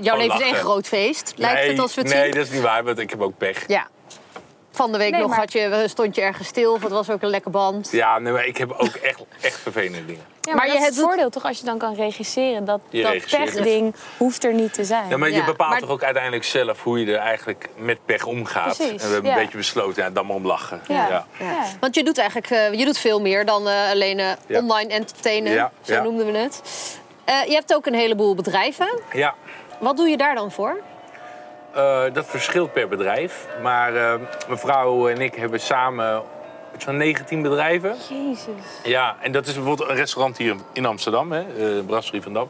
jouw 0.01 0.17
leven 0.17 0.35
is 0.35 0.41
één 0.41 0.55
groot 0.55 0.87
feest. 0.87 1.33
Lijkt 1.35 1.59
nee, 1.59 1.69
het 1.69 1.79
als 1.79 1.95
we 1.95 2.01
het 2.01 2.09
nee, 2.13 2.23
zien? 2.23 2.31
dat 2.31 2.43
is 2.45 2.51
niet 2.51 2.61
waar, 2.61 2.83
want 2.83 2.99
ik 2.99 3.09
heb 3.09 3.21
ook 3.21 3.37
pech. 3.37 3.67
Ja. 3.67 3.87
Van 4.79 4.91
de 4.91 4.97
week 4.97 5.11
Nee, 5.11 5.19
nog 5.21 5.29
maar- 5.29 5.39
had 5.39 5.51
je, 5.51 5.83
stond 5.87 6.15
je 6.15 6.21
ergens 6.21 6.47
stil 6.47 6.73
of 6.73 6.81
het 6.81 6.91
was 6.91 7.09
ook 7.09 7.21
een 7.21 7.29
lekker 7.29 7.51
band. 7.51 7.91
Ja, 7.91 8.19
nee, 8.19 8.33
maar 8.33 8.45
ik 8.45 8.57
heb 8.57 8.71
ook 8.71 8.93
echt, 8.95 9.19
echt 9.41 9.59
vervelende 9.59 10.05
dingen. 10.05 10.21
Ja, 10.41 10.55
maar, 10.55 10.55
Maar 10.55 10.65
je 10.65 10.81
hebt 10.81 10.95
het 10.95 11.03
voordeel 11.05 11.29
toch 11.29 11.45
als 11.45 11.59
je 11.59 11.65
dan 11.65 11.77
kan 11.77 11.93
regisseren. 11.95 12.65
Dat, 12.65 12.81
Je 12.89 13.01
dat 13.03 13.25
pechding 13.29 13.95
hoeft 14.17 14.43
er 14.43 14.53
niet 14.53 14.73
te 14.73 14.83
zijn. 14.83 15.09
Ja, 15.09 15.17
maar 15.17 15.29
je 15.29 15.43
bepaalt 15.43 15.69
maar- 15.71 15.79
toch 15.79 15.89
ook 15.89 16.03
uiteindelijk 16.03 16.43
zelf 16.43 16.83
hoe 16.83 16.99
je 16.99 17.11
er 17.11 17.17
eigenlijk 17.19 17.69
met 17.77 17.97
pech 18.05 18.25
omgaat. 18.25 18.77
Precies, 18.77 19.01
en 19.01 19.07
we 19.07 19.13
hebben 19.13 19.31
ja. 19.31 19.37
een 19.37 19.41
beetje 19.43 19.57
besloten, 19.57 20.03
ja, 20.03 20.09
dan 20.09 20.25
maar 20.25 20.35
om 20.35 20.45
lachen. 20.45 20.81
Ja. 20.87 21.07
Ja. 21.07 21.25
Ja. 21.39 21.65
Want 21.79 21.95
je 21.95 22.03
doet 22.03 22.17
eigenlijk 22.17 22.49
eh, 22.49 22.73
je 22.73 22.85
doet 22.85 22.97
veel 22.97 23.21
meer 23.21 23.45
dan 23.45 23.67
eh, 23.67 23.89
alleen 23.91 24.19
eh, 24.19 24.31
Ja. 24.47 24.59
online 24.59 24.93
entertainen. 24.93 25.51
Ja, 25.53 25.71
Zo 25.81 25.93
ja. 25.93 26.01
noemden 26.03 26.31
we 26.31 26.37
het. 26.37 26.61
Eh, 27.25 27.43
je 27.45 27.53
hebt 27.53 27.73
ook 27.73 27.85
een 27.85 27.93
heleboel 27.93 28.35
bedrijven. 28.35 28.99
Ja, 29.13 29.35
Wat 29.79 29.97
doe 29.97 30.07
je 30.07 30.17
daar 30.17 30.35
dan 30.35 30.51
voor? 30.51 30.79
Eh, 31.73 32.03
dat 32.13 32.25
verschilt 32.25 32.73
per 32.73 32.87
bedrijf. 32.87 33.47
Maar 33.61 33.95
eh, 33.95 34.19
mevrouw 34.49 35.07
en 35.07 35.21
ik 35.21 35.35
hebben 35.35 35.59
samen 35.59 36.21
van 36.77 36.97
19 36.97 37.41
bedrijven. 37.41 37.95
Jezus. 38.09 38.63
Ja, 38.83 39.15
en 39.21 39.31
dat 39.31 39.47
is 39.47 39.53
bijvoorbeeld 39.53 39.89
een 39.89 39.95
restaurant 39.95 40.37
hier 40.37 40.55
in 40.73 40.85
Amsterdam, 40.85 41.31
hè, 41.31 41.39
eh, 41.39 41.85
Brasserie 41.85 42.21
van 42.21 42.33
Dam. 42.33 42.49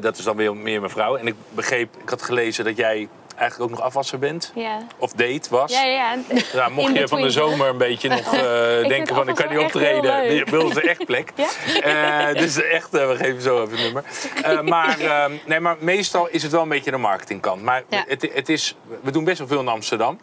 Dat 0.00 0.18
is 0.18 0.24
dan 0.24 0.36
weer 0.36 0.56
meer 0.56 0.80
mevrouw. 0.80 1.16
En 1.16 1.26
ik 1.26 1.34
begreep, 1.48 1.96
ik 2.02 2.08
had 2.08 2.22
gelezen 2.22 2.64
dat 2.64 2.76
jij 2.76 3.08
eigenlijk 3.40 3.70
ook 3.70 3.76
nog 3.78 3.86
afwasser 3.86 4.18
bent. 4.18 4.52
Ja. 4.54 4.78
Of 4.98 5.12
date 5.12 5.50
was. 5.50 5.72
Ja, 5.72 5.82
ja. 5.84 6.14
Ja, 6.52 6.68
mocht 6.78 6.96
je 6.96 7.08
van 7.08 7.20
de 7.20 7.30
zomer 7.30 7.68
een 7.68 7.78
beetje 7.78 8.08
nog 8.18 8.34
eh, 8.34 8.40
denken 8.88 9.14
van 9.14 9.28
ik 9.28 9.34
kan 9.34 9.48
niet 9.48 9.58
optreden, 9.58 10.26
leuk. 10.26 10.48
wil 10.48 10.72
ze 10.72 10.80
echt 10.80 11.04
plek. 11.04 11.32
Ja? 11.36 12.28
Eh, 12.28 12.34
dus 12.38 12.62
echt, 12.62 12.94
eh, 12.94 13.08
we 13.08 13.16
geven 13.16 13.42
zo 13.42 13.62
even 13.62 13.70
het 13.76 13.80
nummer. 13.82 14.04
Eh, 14.42 14.60
maar, 14.60 15.00
eh, 15.00 15.24
nee, 15.46 15.60
maar 15.60 15.76
meestal 15.80 16.28
is 16.28 16.42
het 16.42 16.52
wel 16.52 16.62
een 16.62 16.68
beetje 16.68 16.90
de 16.90 16.96
marketingkant. 16.96 17.62
Maar 17.62 17.82
Ja. 17.88 18.04
het, 18.08 18.28
het 18.34 18.48
is, 18.48 18.76
we 19.02 19.10
doen 19.10 19.24
best 19.24 19.38
wel 19.38 19.46
veel 19.46 19.60
in 19.60 19.68
Amsterdam. 19.68 20.18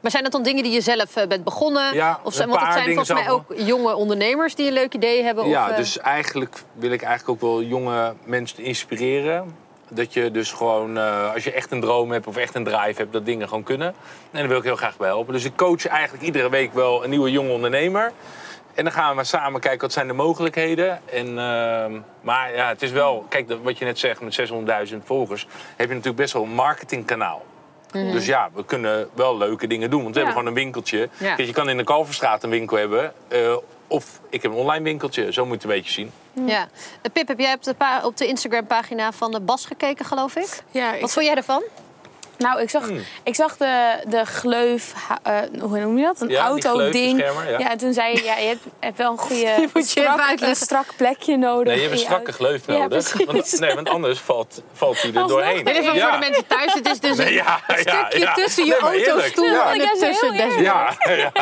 Maar 0.00 0.10
zijn 0.12 0.22
dat 0.24 0.32
dan 0.32 0.42
dingen 0.42 0.62
die 0.62 0.72
je 0.72 0.80
zelf 0.80 1.16
eh, 1.16 1.26
bent 1.26 1.44
begonnen? 1.44 1.94
Ja, 1.94 2.20
of 2.22 2.34
zijn, 2.34 2.48
een 2.48 2.54
want 2.54 2.66
het 2.66 2.74
zijn 2.74 2.86
volgens 2.86 3.08
mij 3.12 3.30
ook 3.30 3.44
jonge 3.56 3.94
ondernemers 3.94 4.54
die 4.54 4.66
een 4.66 4.72
leuk 4.72 4.94
idee 4.94 5.22
hebben? 5.22 5.48
Ja, 5.48 5.70
of, 5.70 5.76
dus 5.76 5.98
eigenlijk 5.98 6.62
wil 6.72 6.90
ik 6.90 7.02
eigenlijk 7.02 7.42
ook 7.44 7.50
wel 7.50 7.62
jonge 7.62 8.14
mensen 8.24 8.58
inspireren. 8.64 9.56
Dat 9.88 10.12
je 10.12 10.30
dus 10.30 10.52
gewoon, 10.52 10.98
eh, 10.98 11.32
als 11.34 11.44
je 11.44 11.52
echt 11.52 11.70
een 11.70 11.80
droom 11.80 12.10
hebt 12.12 12.26
of 12.26 12.36
echt 12.36 12.54
een 12.54 12.64
drive 12.64 13.00
hebt, 13.00 13.12
dat 13.12 13.26
dingen 13.26 13.48
gewoon 13.48 13.62
kunnen. 13.62 13.86
En 14.30 14.38
daar 14.38 14.48
wil 14.48 14.58
ik 14.58 14.64
heel 14.64 14.76
graag 14.76 14.96
bij 14.96 15.08
helpen. 15.08 15.32
Dus 15.32 15.44
ik 15.44 15.56
coach 15.56 15.86
eigenlijk 15.86 16.24
iedere 16.24 16.48
week 16.50 16.72
wel 16.74 17.04
een 17.04 17.10
nieuwe 17.10 17.30
jonge 17.30 17.50
ondernemer. 17.52 18.12
En 18.74 18.84
dan 18.84 18.92
gaan 18.92 19.16
we 19.16 19.24
samen 19.24 19.60
kijken 19.60 19.80
wat 19.80 19.92
zijn 19.92 20.06
de 20.06 20.12
mogelijkheden. 20.12 21.00
En, 21.12 21.26
ehm, 21.38 21.92
maar 22.20 22.54
ja, 22.54 22.68
het 22.68 22.82
is 22.82 22.90
wel, 22.90 23.26
kijk, 23.28 23.52
wat 23.62 23.78
je 23.78 23.84
net 23.84 23.98
zegt 23.98 24.20
met 24.20 24.34
600.000 24.34 25.02
volgers, 25.04 25.46
heb 25.76 25.88
je 25.88 25.94
natuurlijk 25.94 26.16
best 26.22 26.32
wel 26.32 26.42
een 26.42 26.54
marketingkanaal. 26.54 27.42
Dus 27.92 28.26
ja, 28.26 28.48
we 28.54 28.64
kunnen 28.64 29.08
wel 29.14 29.36
leuke 29.38 29.66
dingen 29.66 29.90
doen. 29.90 30.02
Want 30.02 30.14
we 30.14 30.20
Ja. 30.20 30.26
hebben 30.26 30.42
gewoon 30.42 30.56
een 30.58 30.62
winkeltje. 30.64 31.08
Ja. 31.16 31.34
Kijk, 31.34 31.48
je 31.48 31.54
kan 31.54 31.68
in 31.68 31.76
de 31.76 31.84
Kalverstraat 31.84 32.42
een 32.42 32.50
winkel 32.50 32.76
hebben. 32.76 33.12
eh, 33.28 33.56
of 33.86 34.20
ik 34.30 34.42
heb 34.42 34.50
een 34.52 34.56
online 34.58 34.84
winkeltje. 34.84 35.32
Zo 35.32 35.42
moet 35.46 35.62
je 35.62 35.68
het 35.68 35.76
een 35.76 35.82
beetje 35.82 35.92
zien. 35.92 36.10
ja. 36.46 36.68
Eh, 37.02 37.12
Pip, 37.12 37.28
heb 37.28 37.38
jij 37.38 37.52
op 37.54 37.62
de, 37.62 37.74
pa- 37.74 38.00
op 38.04 38.16
de 38.16 38.26
Instagram-pagina 38.26 39.12
van 39.12 39.30
de 39.30 39.40
Bas 39.40 39.66
gekeken, 39.66 40.04
geloof 40.04 40.36
ik? 40.36 40.62
Ja, 40.70 40.92
ik 40.94 41.00
Wat 41.00 41.12
vond 41.12 41.26
jij 41.26 41.34
ervan? 41.34 41.62
Nou, 42.38 42.60
ik 42.60 42.70
zag, 42.70 42.86
Hmm. 42.86 43.00
ik 43.22 43.34
zag 43.34 43.56
de, 43.56 44.02
de 44.08 44.24
gleuf, 44.24 44.92
eh, 45.22 45.38
hoe 45.60 45.78
noem 45.78 45.98
je 45.98 46.04
dat? 46.04 46.20
Een 46.20 46.28
Ja, 46.28 46.44
auto-ding. 46.46 46.92
gleufbeschermer, 46.92 47.60
ja. 47.60 47.70
en 47.70 47.78
toen 47.78 47.92
zei 47.92 48.12
je, 48.16 48.22
ja, 48.24 48.36
je 48.36 48.46
hebt, 48.46 48.64
hebt 48.80 48.96
wel 48.98 49.10
een 49.10 49.18
goede 49.18 49.54
moet 49.74 49.92
je 49.92 50.00
strak, 50.00 50.40
een 50.40 50.56
strak 50.56 50.86
plekje 50.96 51.36
nodig. 51.36 51.66
Nee, 51.66 51.74
je 51.76 51.80
hebt 51.80 51.92
een 51.92 51.98
strakke 51.98 52.30
auto. 52.30 52.44
gleuf 52.44 52.66
Ja, 52.66 52.72
nodig. 52.72 52.88
precies. 52.88 53.26
want, 53.26 53.60
nee, 53.60 53.74
want 53.74 53.88
anders 53.88 54.18
valt, 54.18 54.62
valt 54.72 55.02
hij 55.02 55.10
er 55.10 55.16
Alsnog 55.20 55.38
doorheen. 55.40 55.66
erin. 55.66 55.82
Even 55.82 55.94
ja. 55.94 56.02
voor 56.02 56.12
de 56.20 56.26
mensen 56.26 56.46
thuis. 56.46 56.72
Het 56.72 56.86
is 56.88 57.00
dus 57.00 57.16
Nee, 57.16 57.26
een 57.26 57.32
ja, 57.34 57.60
ja, 57.66 57.76
stukje 57.76 58.18
ja. 58.18 58.32
tussen 58.34 58.64
je 58.64 58.78
Nee, 58.82 58.90
eerlijk, 58.92 59.08
autostoel 59.08 59.44
ja. 59.44 59.72
en 59.72 59.78
Ja, 59.78 59.88
het 59.88 60.22
eerlijk. 60.22 60.60
Ja, 60.60 61.12
ja. 61.12 61.32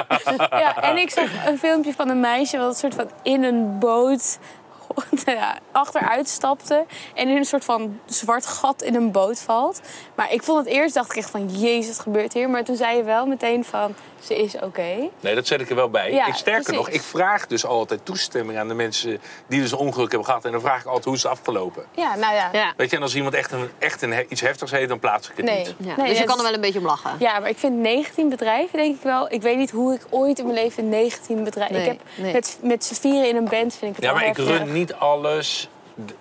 Ja, 0.59 0.83
en 0.83 0.97
ik 0.97 1.11
zag 1.11 1.25
een 1.47 1.59
filmpje 1.59 1.93
van 1.97 2.09
een 2.09 2.21
meisje 2.21 2.59
wat 2.59 2.69
een 2.69 2.75
soort 2.75 2.95
van 2.95 3.11
in 3.23 3.43
een 3.45 3.79
boot 3.79 4.39
ja, 4.43 4.62
achteruit 5.73 6.29
stapte 6.29 6.85
en 7.15 7.29
in 7.29 7.37
een 7.37 7.45
soort 7.45 7.65
van 7.65 8.01
zwart 8.07 8.47
gat 8.47 8.83
in 8.83 8.95
een 8.95 9.11
boot 9.11 9.39
valt. 9.39 9.81
Maar 10.15 10.33
ik 10.33 10.43
vond 10.43 10.59
het 10.59 10.75
eerst, 10.75 10.95
dacht 10.95 11.11
ik 11.11 11.17
echt 11.17 11.31
van, 11.31 11.49
jezus, 11.49 11.97
wat 11.97 12.05
gebeurt 12.05 12.33
hier? 12.33 12.51
Maar 12.51 12.65
toen 12.65 12.77
zei 12.77 12.97
je 12.97 13.03
wel 13.03 13.27
meteen 13.27 13.65
van, 13.65 13.95
ze 14.23 14.37
is 14.37 14.55
oké. 14.61 15.09
Nee, 15.21 15.35
dat 15.35 15.47
zet 15.47 15.61
ik 15.61 15.69
er 15.71 15.75
wel 15.77 15.91
bij. 15.91 16.13
Ja, 16.13 16.27
ik, 16.27 16.35
sterker 16.35 16.63
precies. 16.63 16.81
nog, 16.87 16.89
ik 16.95 17.03
vraag 17.03 17.47
dus 17.47 17.65
altijd 17.67 18.01
toestemming 18.05 18.59
aan 18.59 18.69
de 18.69 18.75
mensen 18.75 19.21
die 19.47 19.61
dus 19.61 19.73
een 19.73 19.79
ongeluk 19.79 20.09
hebben 20.11 20.29
gehad. 20.29 20.45
En 20.45 20.53
dan 20.53 20.61
vraag 20.61 20.81
ik 20.81 20.87
altijd 20.87 21.05
hoe 21.05 21.15
is 21.15 21.23
het 21.23 21.33
afgelopen. 21.33 21.85
Ja, 21.95 22.15
nou 22.17 22.35
ja. 22.35 22.49
Ja. 22.53 22.73
Weet 22.77 22.91
je, 22.91 22.97
en 22.97 23.03
als 23.03 23.15
iemand 23.15 23.35
echt, 23.35 23.53
een, 23.53 23.69
echt 23.79 24.03
een, 24.03 24.27
iets 24.29 24.41
heftigs 24.41 24.71
heeft, 24.71 24.89
dan 24.89 24.99
plaats 24.99 25.31
ik 25.31 25.37
het 25.37 25.45
Nee. 25.47 25.59
niet. 25.59 25.75
Ja, 25.79 25.97
Nee, 25.97 26.09
dus 26.09 26.19
je 26.19 26.25
kan 26.25 26.35
er 26.39 26.43
is- 26.43 26.47
wel 26.47 26.55
een 26.55 26.61
beetje 26.61 26.79
om 26.79 26.85
lachen. 26.85 27.11
Ja, 27.19 27.39
maar 27.39 27.49
ik 27.49 27.59
vind 27.59 27.77
19 27.77 28.29
bedrijven, 28.29 28.79
denk 28.79 28.97
ik 28.97 29.03
wel. 29.03 29.33
Ik 29.33 29.43
weet 29.43 29.57
niet 29.57 29.71
hoe 29.71 29.95
ik 29.95 30.01
ooit 30.11 30.39
in 30.39 30.45
mijn 30.47 30.59
leven 30.59 30.89
19 30.89 31.45
bedrijven... 31.45 31.75
Nee, 31.77 31.85
ik 31.85 31.89
heb 31.91 32.01
nee. 32.25 32.33
met, 32.33 32.59
met 32.63 32.85
z'n 32.85 32.95
vieren 32.95 33.29
in 33.29 33.37
een 33.37 33.49
band, 33.49 33.75
vind 33.75 33.91
ik 33.91 33.97
het 33.97 34.05
Ja, 34.05 34.13
maar 34.13 34.27
ik 34.27 34.37
run 34.37 34.73
niet 34.73 34.95
alles 34.95 35.69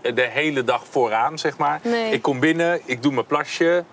de, 0.01 0.13
de 0.13 0.27
hele 0.29 0.63
dag 0.63 0.83
vooraan, 0.89 1.39
zeg 1.39 1.57
maar. 1.57 1.79
Nee. 1.83 2.11
Ik 2.11 2.21
kom 2.21 2.39
binnen, 2.39 2.81
ik 2.85 3.03
doe 3.03 3.11
mijn 3.11 3.25
plasje 3.25 3.83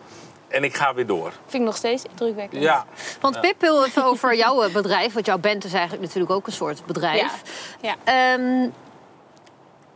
en 0.49 0.65
ik 0.65 0.77
ga 0.77 0.95
weer 0.95 1.07
door. 1.07 1.33
Vind 1.47 1.63
ik 1.63 1.69
nog 1.69 1.77
steeds 1.77 2.03
drukwekkend. 2.15 2.63
Ja, 2.63 2.87
Want 3.21 3.41
Pip 3.41 3.61
wil 3.61 3.85
even 3.85 4.05
over 4.05 4.37
jouw 4.37 4.63
eh, 4.63 4.73
bedrijf. 4.73 5.13
Want 5.13 5.27
jouw 5.27 5.39
band 5.39 5.65
is 5.65 5.73
eigenlijk 5.73 6.03
natuurlijk 6.03 6.31
ook 6.31 6.47
een 6.47 6.53
soort 6.53 6.87
bedrijf. 6.87 7.33
Ja. 7.81 7.95
Ehm, 8.05 8.69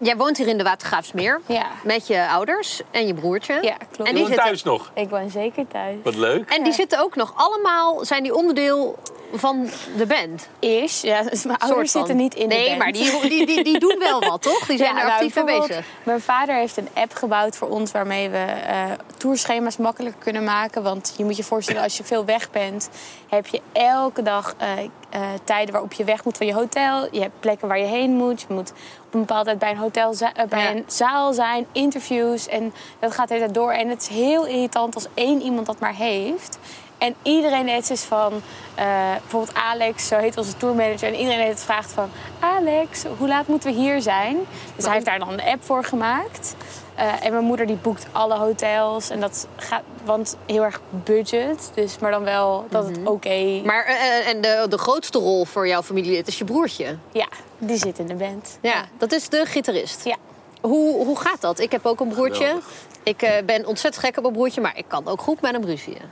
Jij 0.02 0.16
woont 0.16 0.36
hier 0.36 0.46
in 0.48 0.58
de 0.58 0.64
Watergraafsmeer. 0.64 1.40
Ja. 1.46 1.66
Met 1.84 2.06
je 2.06 2.28
ouders 2.28 2.80
en 2.90 3.06
je 3.06 3.14
broertje. 3.14 3.58
Ja, 3.62 3.76
klopt. 3.76 3.98
En 3.98 4.04
Je 4.06 4.12
die 4.12 4.22
woont 4.22 4.34
thuis 4.34 4.62
nog. 4.62 4.90
Ik 4.94 5.08
woon 5.10 5.30
zeker 5.30 5.66
thuis. 5.68 5.96
Wat 6.02 6.14
leuk. 6.14 6.50
en 6.50 6.62
die 6.62 6.72
zitten 6.72 7.00
ook 7.00 7.16
nog 7.16 7.32
allemaal, 7.36 8.04
zijn 8.04 8.22
die 8.22 8.34
onderdeel 8.34 8.98
van 9.34 9.68
de 9.96 10.06
band? 10.06 10.48
Is, 10.58 11.00
ja, 11.00 11.22
dus 11.22 11.44
mijn 11.44 11.58
ouders 11.58 11.90
van. 11.90 12.00
zitten 12.00 12.16
niet 12.22 12.34
in 12.34 12.48
de 12.48 12.54
Nee, 12.54 12.66
band. 12.66 12.78
maar 12.78 12.92
die, 12.92 13.20
die, 13.28 13.46
die, 13.46 13.64
die 13.64 13.78
doen 13.78 13.96
wel 13.98 14.20
wat, 14.20 14.42
toch? 14.42 14.66
Die 14.66 14.76
zijn 14.84 14.94
Ja, 14.94 15.00
er 15.00 15.06
nou, 15.06 15.18
actief 15.20 15.44
mee 15.44 15.60
bezig. 15.60 15.84
Mijn 16.02 16.20
vader 16.20 16.54
heeft 16.54 16.76
een 16.76 16.88
app 16.94 17.14
gebouwd 17.14 17.56
voor 17.56 17.68
ons 17.68 17.92
waarmee 17.92 18.28
we 18.28 18.38
eh 18.38 18.84
tourschema's 19.16 19.76
makkelijker 19.76 20.22
kunnen 20.22 20.44
maken. 20.44 20.82
Want 20.82 21.14
je 21.16 21.24
moet 21.24 21.36
je 21.36 21.44
voorstellen, 21.44 21.82
als 21.82 21.96
je 21.96 22.04
veel 22.04 22.24
weg 22.24 22.50
bent, 22.50 22.88
heb 23.28 23.46
je 23.46 23.60
elke 23.72 24.22
dag 24.22 24.54
eh, 24.58 24.68
eh, 25.12 25.20
tijden 25.44 25.72
waarop 25.72 25.92
je 25.92 26.04
weg 26.04 26.24
moet 26.24 26.36
van 26.36 26.46
je 26.46 26.54
hotel. 26.54 27.08
Je 27.10 27.20
hebt 27.20 27.40
plekken 27.40 27.68
waar 27.68 27.78
je 27.78 27.84
heen 27.84 28.10
moet. 28.10 28.40
Je 28.40 28.54
moet 28.54 28.70
op 29.06 29.14
een 29.14 29.20
bepaalde 29.20 29.44
tijd 29.44 29.58
bij 29.58 29.70
een 29.70 29.76
hotel 29.76 30.14
eh, 30.18 30.44
bij 30.48 30.62
Ja. 30.62 30.70
een 30.70 30.84
zaal 30.86 31.32
zijn, 31.32 31.66
interviews. 31.72 32.46
En 32.48 32.72
dat 32.98 33.12
gaat 33.14 33.28
de 33.28 33.34
hele 33.34 33.46
tijd 33.46 33.56
door. 33.56 33.72
En 33.72 33.88
het 33.88 34.02
is 34.02 34.08
heel 34.08 34.46
irritant 34.46 34.94
als 34.94 35.06
één 35.14 35.42
iemand 35.42 35.66
dat 35.66 35.80
maar 35.80 35.94
heeft. 35.94 36.58
En 36.98 37.14
iedereen 37.22 37.68
heeft 37.68 37.88
dus 37.88 38.02
van, 38.02 38.32
eh, 38.74 38.84
bijvoorbeeld 39.20 39.56
Alex, 39.56 40.06
zo 40.08 40.16
heet 40.18 40.36
onze 40.36 40.56
tourmanager. 40.56 41.08
En 41.08 41.14
iedereen 41.14 41.40
heeft 41.40 41.50
het 41.54 41.62
vraagt 41.64 41.92
van, 41.92 42.10
Alex, 42.40 43.04
hoe 43.18 43.28
laat 43.28 43.46
moeten 43.46 43.72
we 43.72 43.78
hier 43.80 44.02
zijn? 44.02 44.36
Dus 44.76 44.84
hij 44.84 44.94
heeft 44.94 45.06
daar 45.06 45.18
dan 45.18 45.28
een 45.32 45.42
app 45.42 45.64
voor 45.64 45.84
gemaakt. 45.84 46.54
Eh, 46.94 47.24
en 47.24 47.32
mijn 47.32 47.44
moeder 47.44 47.66
die 47.66 47.76
boekt 47.76 48.06
alle 48.12 48.34
hotels. 48.34 49.10
En 49.10 49.20
dat 49.20 49.46
gaat, 49.56 49.82
want 50.04 50.36
heel 50.46 50.62
erg 50.62 50.80
budget. 50.90 51.70
Dus, 51.74 51.98
maar 51.98 52.10
dan 52.10 52.24
wel 52.24 52.66
dat 52.70 52.86
het 52.86 52.98
oké... 53.04 53.60
Maar 53.64 53.84
eh, 53.84 54.28
en 54.28 54.40
de, 54.40 54.66
de 54.68 54.78
grootste 54.78 55.18
rol 55.18 55.44
voor 55.44 55.68
jouw 55.68 55.82
familielid 55.82 56.28
is 56.28 56.38
je 56.38 56.44
broertje. 56.44 56.96
Ja, 57.12 57.28
die 57.58 57.76
zit 57.76 57.98
in 57.98 58.06
de 58.06 58.14
band. 58.14 58.58
Ja, 58.60 58.84
dat 58.98 59.12
is 59.12 59.28
de 59.28 59.46
gitarist. 59.46 60.04
Ja. 60.04 60.16
Hoe, 60.60 61.04
hoe 61.04 61.18
gaat 61.18 61.40
dat? 61.40 61.58
Ik 61.58 61.72
heb 61.72 61.86
ook 61.86 62.00
een 62.00 62.08
broertje. 62.08 62.44
Geweldig. 62.44 62.90
Ik 63.02 63.22
eh, 63.22 63.44
ben 63.44 63.66
ontzettend 63.66 64.04
gek 64.04 64.18
op 64.18 64.24
een 64.24 64.32
broertje, 64.32 64.60
maar 64.60 64.76
ik 64.76 64.84
kan 64.88 65.06
ook 65.06 65.20
goed 65.20 65.40
met 65.40 65.52
hem 65.52 65.64
ruzieën. 65.64 66.02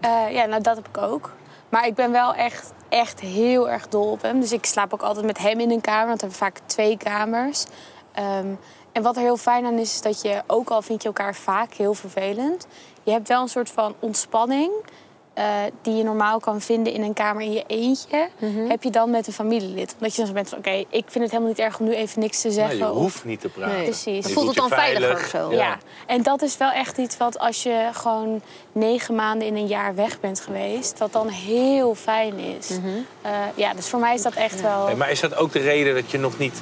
Eh, 0.00 0.30
ja, 0.30 0.44
nou 0.44 0.62
dat 0.62 0.76
heb 0.76 0.88
ik 0.88 0.98
ook. 0.98 1.32
Maar 1.68 1.86
ik 1.86 1.94
ben 1.94 2.12
wel 2.12 2.34
echt, 2.34 2.72
echt 2.88 3.20
heel 3.20 3.70
erg 3.70 3.88
dol 3.88 4.10
op 4.10 4.22
hem. 4.22 4.40
Dus 4.40 4.52
ik 4.52 4.64
slaap 4.64 4.94
ook 4.94 5.02
altijd 5.02 5.26
met 5.26 5.38
hem 5.38 5.60
in 5.60 5.70
een 5.70 5.80
kamer. 5.80 6.06
Want 6.06 6.20
we 6.20 6.26
hebben 6.26 6.38
vaak 6.38 6.58
twee 6.66 6.96
kamers. 6.96 7.64
Ehm, 8.12 8.54
en 8.96 9.02
wat 9.02 9.16
er 9.16 9.22
heel 9.22 9.36
fijn 9.36 9.64
aan 9.66 9.78
is, 9.78 9.92
is 9.94 10.00
dat 10.00 10.22
je, 10.22 10.42
ook 10.46 10.68
al 10.70 10.82
vind 10.82 11.02
je 11.02 11.08
elkaar 11.08 11.34
vaak 11.34 11.74
heel 11.74 11.94
vervelend... 11.94 12.66
je 13.02 13.10
hebt 13.10 13.28
wel 13.28 13.42
een 13.42 13.48
soort 13.48 13.70
van 13.70 13.94
ontspanning... 13.98 14.70
eh, 15.34 15.44
die 15.82 15.94
je 15.94 16.02
normaal 16.02 16.40
kan 16.40 16.60
vinden 16.60 16.92
in 16.92 17.02
een 17.02 17.12
kamer 17.12 17.42
in 17.42 17.52
je 17.52 17.64
eentje... 17.66 18.28
heb 18.68 18.82
je 18.82 18.90
dan 18.90 19.10
met 19.10 19.26
een 19.26 19.32
familielid. 19.32 19.92
Omdat 19.94 20.10
je 20.10 20.16
dan 20.16 20.26
zo 20.26 20.32
bent 20.32 20.48
van, 20.48 20.58
oké, 20.58 20.70
ik 20.70 21.04
vind 21.08 21.14
het 21.14 21.30
helemaal 21.30 21.48
niet 21.48 21.58
erg 21.58 21.78
om 21.78 21.86
nu 21.86 21.94
even 21.94 22.20
niks 22.20 22.40
te 22.40 22.46
Nee, 22.46 22.56
zeggen. 22.56 22.76
je 22.76 22.90
of- 22.90 22.96
hoeft 22.96 23.24
niet 23.24 23.40
te 23.40 23.48
praten. 23.48 23.74
Nee. 23.76 23.84
Precies. 23.84 24.26
Je 24.26 24.32
voelt 24.32 24.46
het 24.46 24.56
dan 24.56 24.68
je 24.68 24.74
veiliger 24.74 25.06
veilig. 25.18 25.24
of 25.24 25.30
zo. 25.50 25.50
Ja. 25.50 25.56
Ja. 25.66 25.78
en 26.06 26.22
dat 26.22 26.42
is 26.42 26.56
wel 26.56 26.70
echt 26.70 26.98
iets 26.98 27.16
wat 27.16 27.38
als 27.38 27.62
je 27.62 27.88
gewoon 27.92 28.42
negen 28.72 29.14
maanden 29.14 29.46
in 29.48 29.56
een 29.56 29.66
jaar 29.66 29.94
weg 29.94 30.20
bent 30.20 30.40
geweest, 30.40 30.98
wat 30.98 31.12
dan 31.12 31.28
heel 31.28 31.94
fijn 31.94 32.38
is. 32.38 32.70
Eh, 33.22 33.30
ja, 33.54 33.74
dus 33.74 33.88
voor 33.88 34.00
mij 34.00 34.14
is 34.14 34.22
dat 34.22 34.34
echt 34.34 34.60
wel. 34.60 34.86
Hey, 34.86 34.94
maar 34.96 35.10
is 35.10 35.20
dat 35.20 35.36
ook 35.36 35.52
de 35.52 35.58
reden 35.58 35.94
dat 35.94 36.10
je 36.10 36.18
nog 36.18 36.38
niet 36.38 36.60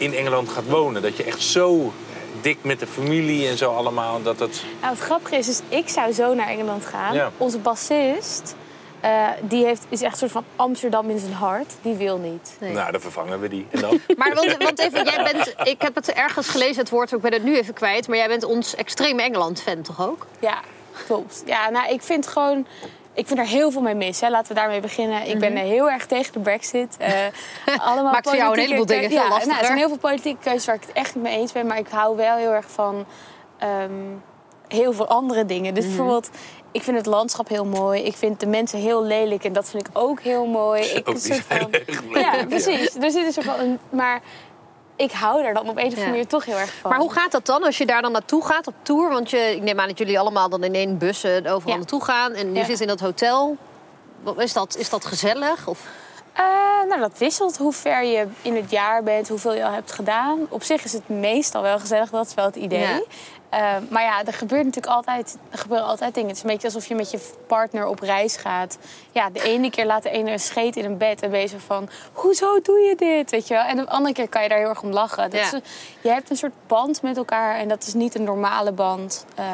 in 0.00 0.14
Engeland 0.14 0.48
gaat 0.48 0.66
wonen? 0.66 1.02
Dat 1.02 1.16
je 1.16 1.24
echt 1.24 1.42
zo 1.42 1.92
dik 2.40 2.58
met 2.62 2.80
de 2.80 2.86
familie 2.86 3.48
en 3.48 3.56
zo 3.56 3.74
allemaal, 3.74 4.22
dat 4.22 4.38
het... 4.38 4.62
Nou, 4.80 4.94
het 4.94 5.02
grappige 5.02 5.36
is, 5.36 5.46
dus 5.46 5.60
ik 5.68 5.88
zou 5.88 6.12
zo 6.12 6.34
naar 6.34 6.48
Engeland 6.48 6.86
gaan. 6.86 7.14
Ja. 7.14 7.30
Onze 7.36 7.58
bassist, 7.58 8.54
eh, 9.00 9.28
die 9.40 9.64
heeft, 9.64 9.86
is 9.88 10.02
echt 10.02 10.12
een 10.12 10.18
soort 10.18 10.32
van 10.32 10.44
Amsterdam 10.56 11.10
in 11.10 11.18
zijn 11.18 11.32
hart. 11.32 11.72
Die 11.82 11.94
wil 11.94 12.18
niet. 12.18 12.56
Nee. 12.60 12.72
Nou, 12.72 12.92
dan 12.92 13.00
vervangen 13.00 13.40
we 13.40 13.48
die. 13.48 13.66
En 13.70 13.80
dan? 13.80 14.00
Maar 14.16 14.34
want, 14.34 14.56
want 14.56 14.78
even, 14.78 15.04
jij 15.04 15.32
bent, 15.32 15.54
ik 15.68 15.82
heb 15.82 15.94
het 15.94 16.12
ergens 16.12 16.48
gelezen, 16.48 16.78
het 16.78 16.90
woord, 16.90 17.12
ik 17.12 17.20
ben 17.20 17.32
het 17.32 17.44
nu 17.44 17.56
even 17.56 17.74
kwijt. 17.74 18.08
Maar 18.08 18.16
jij 18.16 18.28
bent 18.28 18.44
ons 18.44 18.74
extreme 18.74 19.22
Engeland-fan 19.22 19.82
toch 19.82 20.08
ook? 20.08 20.26
Ja, 20.40 20.60
klopt. 21.06 21.42
Ja, 21.46 21.70
nou, 21.70 21.92
ik 21.92 22.02
vind 22.02 22.26
gewoon... 22.26 22.66
Ik 23.14 23.26
vind 23.26 23.38
er 23.38 23.46
heel 23.46 23.70
veel 23.70 23.80
mee 23.80 23.94
mis. 23.94 24.20
Hè. 24.20 24.28
Laten 24.30 24.48
we 24.54 24.60
daarmee 24.60 24.80
beginnen. 24.80 25.26
Ik 25.28 25.38
ben 25.38 25.56
eh, 25.56 25.62
heel 25.62 25.90
erg 25.90 26.06
tegen 26.06 26.32
de 26.32 26.38
brexit. 26.40 26.96
Eh, 26.98 27.12
allemaal 27.86 28.02
Mhm. 28.02 28.12
Maakt 28.12 28.28
voor 28.28 28.36
jou 28.36 28.52
een 28.52 28.60
heleboel 28.60 28.86
dingen 28.86 29.10
ja, 29.10 29.18
Nou, 29.18 29.30
lastiger. 29.30 29.58
er 29.58 29.64
zijn 29.64 29.78
heel 29.78 29.88
veel 29.88 29.98
politieke 29.98 30.42
keuzes 30.42 30.64
waar 30.66 30.74
ik 30.74 30.80
het 30.80 30.92
echt 30.92 31.14
niet 31.14 31.24
mee 31.24 31.36
eens 31.38 31.52
ben. 31.52 31.66
Maar 31.66 31.78
ik 31.78 31.88
hou 31.88 32.16
wel 32.16 32.36
heel 32.36 32.52
erg 32.52 32.70
van 32.70 33.06
ehm, 33.58 33.90
heel 34.68 34.92
veel 34.92 35.06
andere 35.08 35.44
dingen. 35.46 35.64
Mhm. 35.72 35.74
Dus 35.74 35.84
bijvoorbeeld, 35.86 36.30
ik 36.72 36.82
vind 36.82 36.96
het 36.96 37.06
landschap 37.06 37.48
heel 37.48 37.64
mooi. 37.64 38.02
Ik 38.02 38.16
vind 38.16 38.40
de 38.40 38.46
mensen 38.46 38.78
heel 38.78 39.04
lelijk. 39.04 39.44
En 39.44 39.52
dat 39.52 39.68
vind 39.68 39.88
ik 39.88 39.98
ook 39.98 40.20
heel 40.20 40.46
mooi. 40.46 40.82
Ik, 40.96 41.08
Ook 41.08 41.14
een 41.14 41.20
soort 41.20 41.44
van, 41.48 41.70
ja, 42.20 42.34
ja. 42.34 42.46
precies. 42.46 42.94
Er 42.94 43.10
zit 43.10 43.26
een 43.26 43.32
soort 43.32 43.46
van... 43.46 43.58
Een, 43.58 43.78
maar 43.90 44.20
ik 45.00 45.12
hou 45.12 45.42
daar 45.42 45.54
dan 45.54 45.68
op 45.68 45.76
een 45.76 45.82
of 45.82 45.82
andere 45.84 46.00
Ja. 46.00 46.08
manier 46.08 46.26
toch 46.26 46.44
heel 46.44 46.56
erg 46.56 46.72
van. 46.80 46.90
Maar 46.90 47.00
hoe 47.00 47.12
gaat 47.12 47.30
dat 47.32 47.46
dan 47.46 47.62
als 47.64 47.78
je 47.78 47.86
daar 47.86 48.02
dan 48.02 48.12
naartoe 48.12 48.44
gaat 48.44 48.66
op 48.66 48.74
tour? 48.82 49.08
Want 49.08 49.30
je, 49.30 49.38
ik 49.56 49.62
neem 49.62 49.80
aan 49.80 49.88
dat 49.88 49.98
jullie 49.98 50.18
allemaal 50.18 50.48
dan 50.48 50.64
in 50.64 50.74
één 50.74 50.98
bus 50.98 51.24
eh, 51.24 51.32
overal 51.36 51.60
Ja. 51.72 51.76
naartoe 51.76 52.04
gaan. 52.04 52.32
En 52.32 52.48
je 52.54 52.58
Ja. 52.58 52.64
zit 52.64 52.80
in 52.80 52.86
dat 52.86 53.00
hotel. 53.00 53.56
Wat- 54.22 54.38
Is 54.40 54.52
dat, 54.52 54.76
is 54.76 54.88
dat 54.90 55.04
gezellig? 55.04 55.66
Of? 55.66 55.80
Eh, 56.32 56.44
nou, 56.88 57.00
dat 57.00 57.18
wisselt 57.18 57.56
hoe 57.56 57.72
ver 57.72 58.04
je 58.04 58.26
in 58.42 58.56
het 58.56 58.70
jaar 58.70 59.02
bent, 59.02 59.28
hoeveel 59.28 59.54
je 59.54 59.64
al 59.64 59.72
hebt 59.72 59.92
gedaan. 59.92 60.38
Op 60.48 60.62
zich 60.62 60.84
is 60.84 60.92
het 60.92 61.08
meestal 61.08 61.62
wel 61.62 61.78
gezellig, 61.78 62.10
dat 62.10 62.26
is 62.26 62.34
wel 62.34 62.44
het 62.44 62.56
idee. 62.56 62.80
Ja. 62.80 63.00
Eh, 63.50 63.74
maar 63.88 64.02
ja, 64.02 64.24
er 64.24 64.32
gebeurt 64.32 64.64
natuurlijk 64.64 64.92
altijd, 64.94 65.36
er 65.50 65.58
gebeuren 65.58 65.86
altijd 65.86 66.14
dingen. 66.14 66.28
Het 66.28 66.36
is 66.36 66.42
een 66.42 66.48
beetje 66.50 66.66
alsof 66.66 66.86
je 66.86 66.94
met 66.94 67.10
je 67.10 67.20
partner 67.46 67.86
op 67.86 68.00
reis 68.00 68.36
gaat. 68.36 68.78
Ja, 69.12 69.30
de 69.30 69.42
ene 69.42 69.70
keer 69.70 69.86
laat 69.86 70.02
de 70.02 70.10
ene 70.10 70.30
een 70.30 70.40
scheet 70.40 70.76
in 70.76 70.84
een 70.84 70.96
bed 70.98 71.22
en 71.22 71.30
ben 71.30 71.40
je 71.40 71.46
zo 71.46 71.56
van... 71.66 71.88
Hoezo 72.12 72.60
doe 72.62 72.78
je 72.78 72.94
dit? 72.96 73.30
Weet 73.30 73.48
je 73.48 73.54
wel? 73.54 73.62
En 73.62 73.76
de 73.76 73.88
andere 73.88 74.14
keer 74.14 74.28
kan 74.28 74.42
je 74.42 74.48
daar 74.48 74.58
heel 74.58 74.68
erg 74.68 74.82
om 74.82 74.90
lachen. 74.90 75.30
Dat 75.30 75.40
Ja. 75.40 75.46
is 75.56 75.60
je 76.00 76.08
hebt 76.08 76.30
een 76.30 76.36
soort 76.36 76.52
band 76.66 77.02
met 77.02 77.16
elkaar 77.16 77.56
en 77.56 77.68
dat 77.68 77.86
is 77.86 77.94
niet 77.94 78.14
een 78.14 78.24
normale 78.24 78.72
band. 78.72 79.24
eh, 79.34 79.44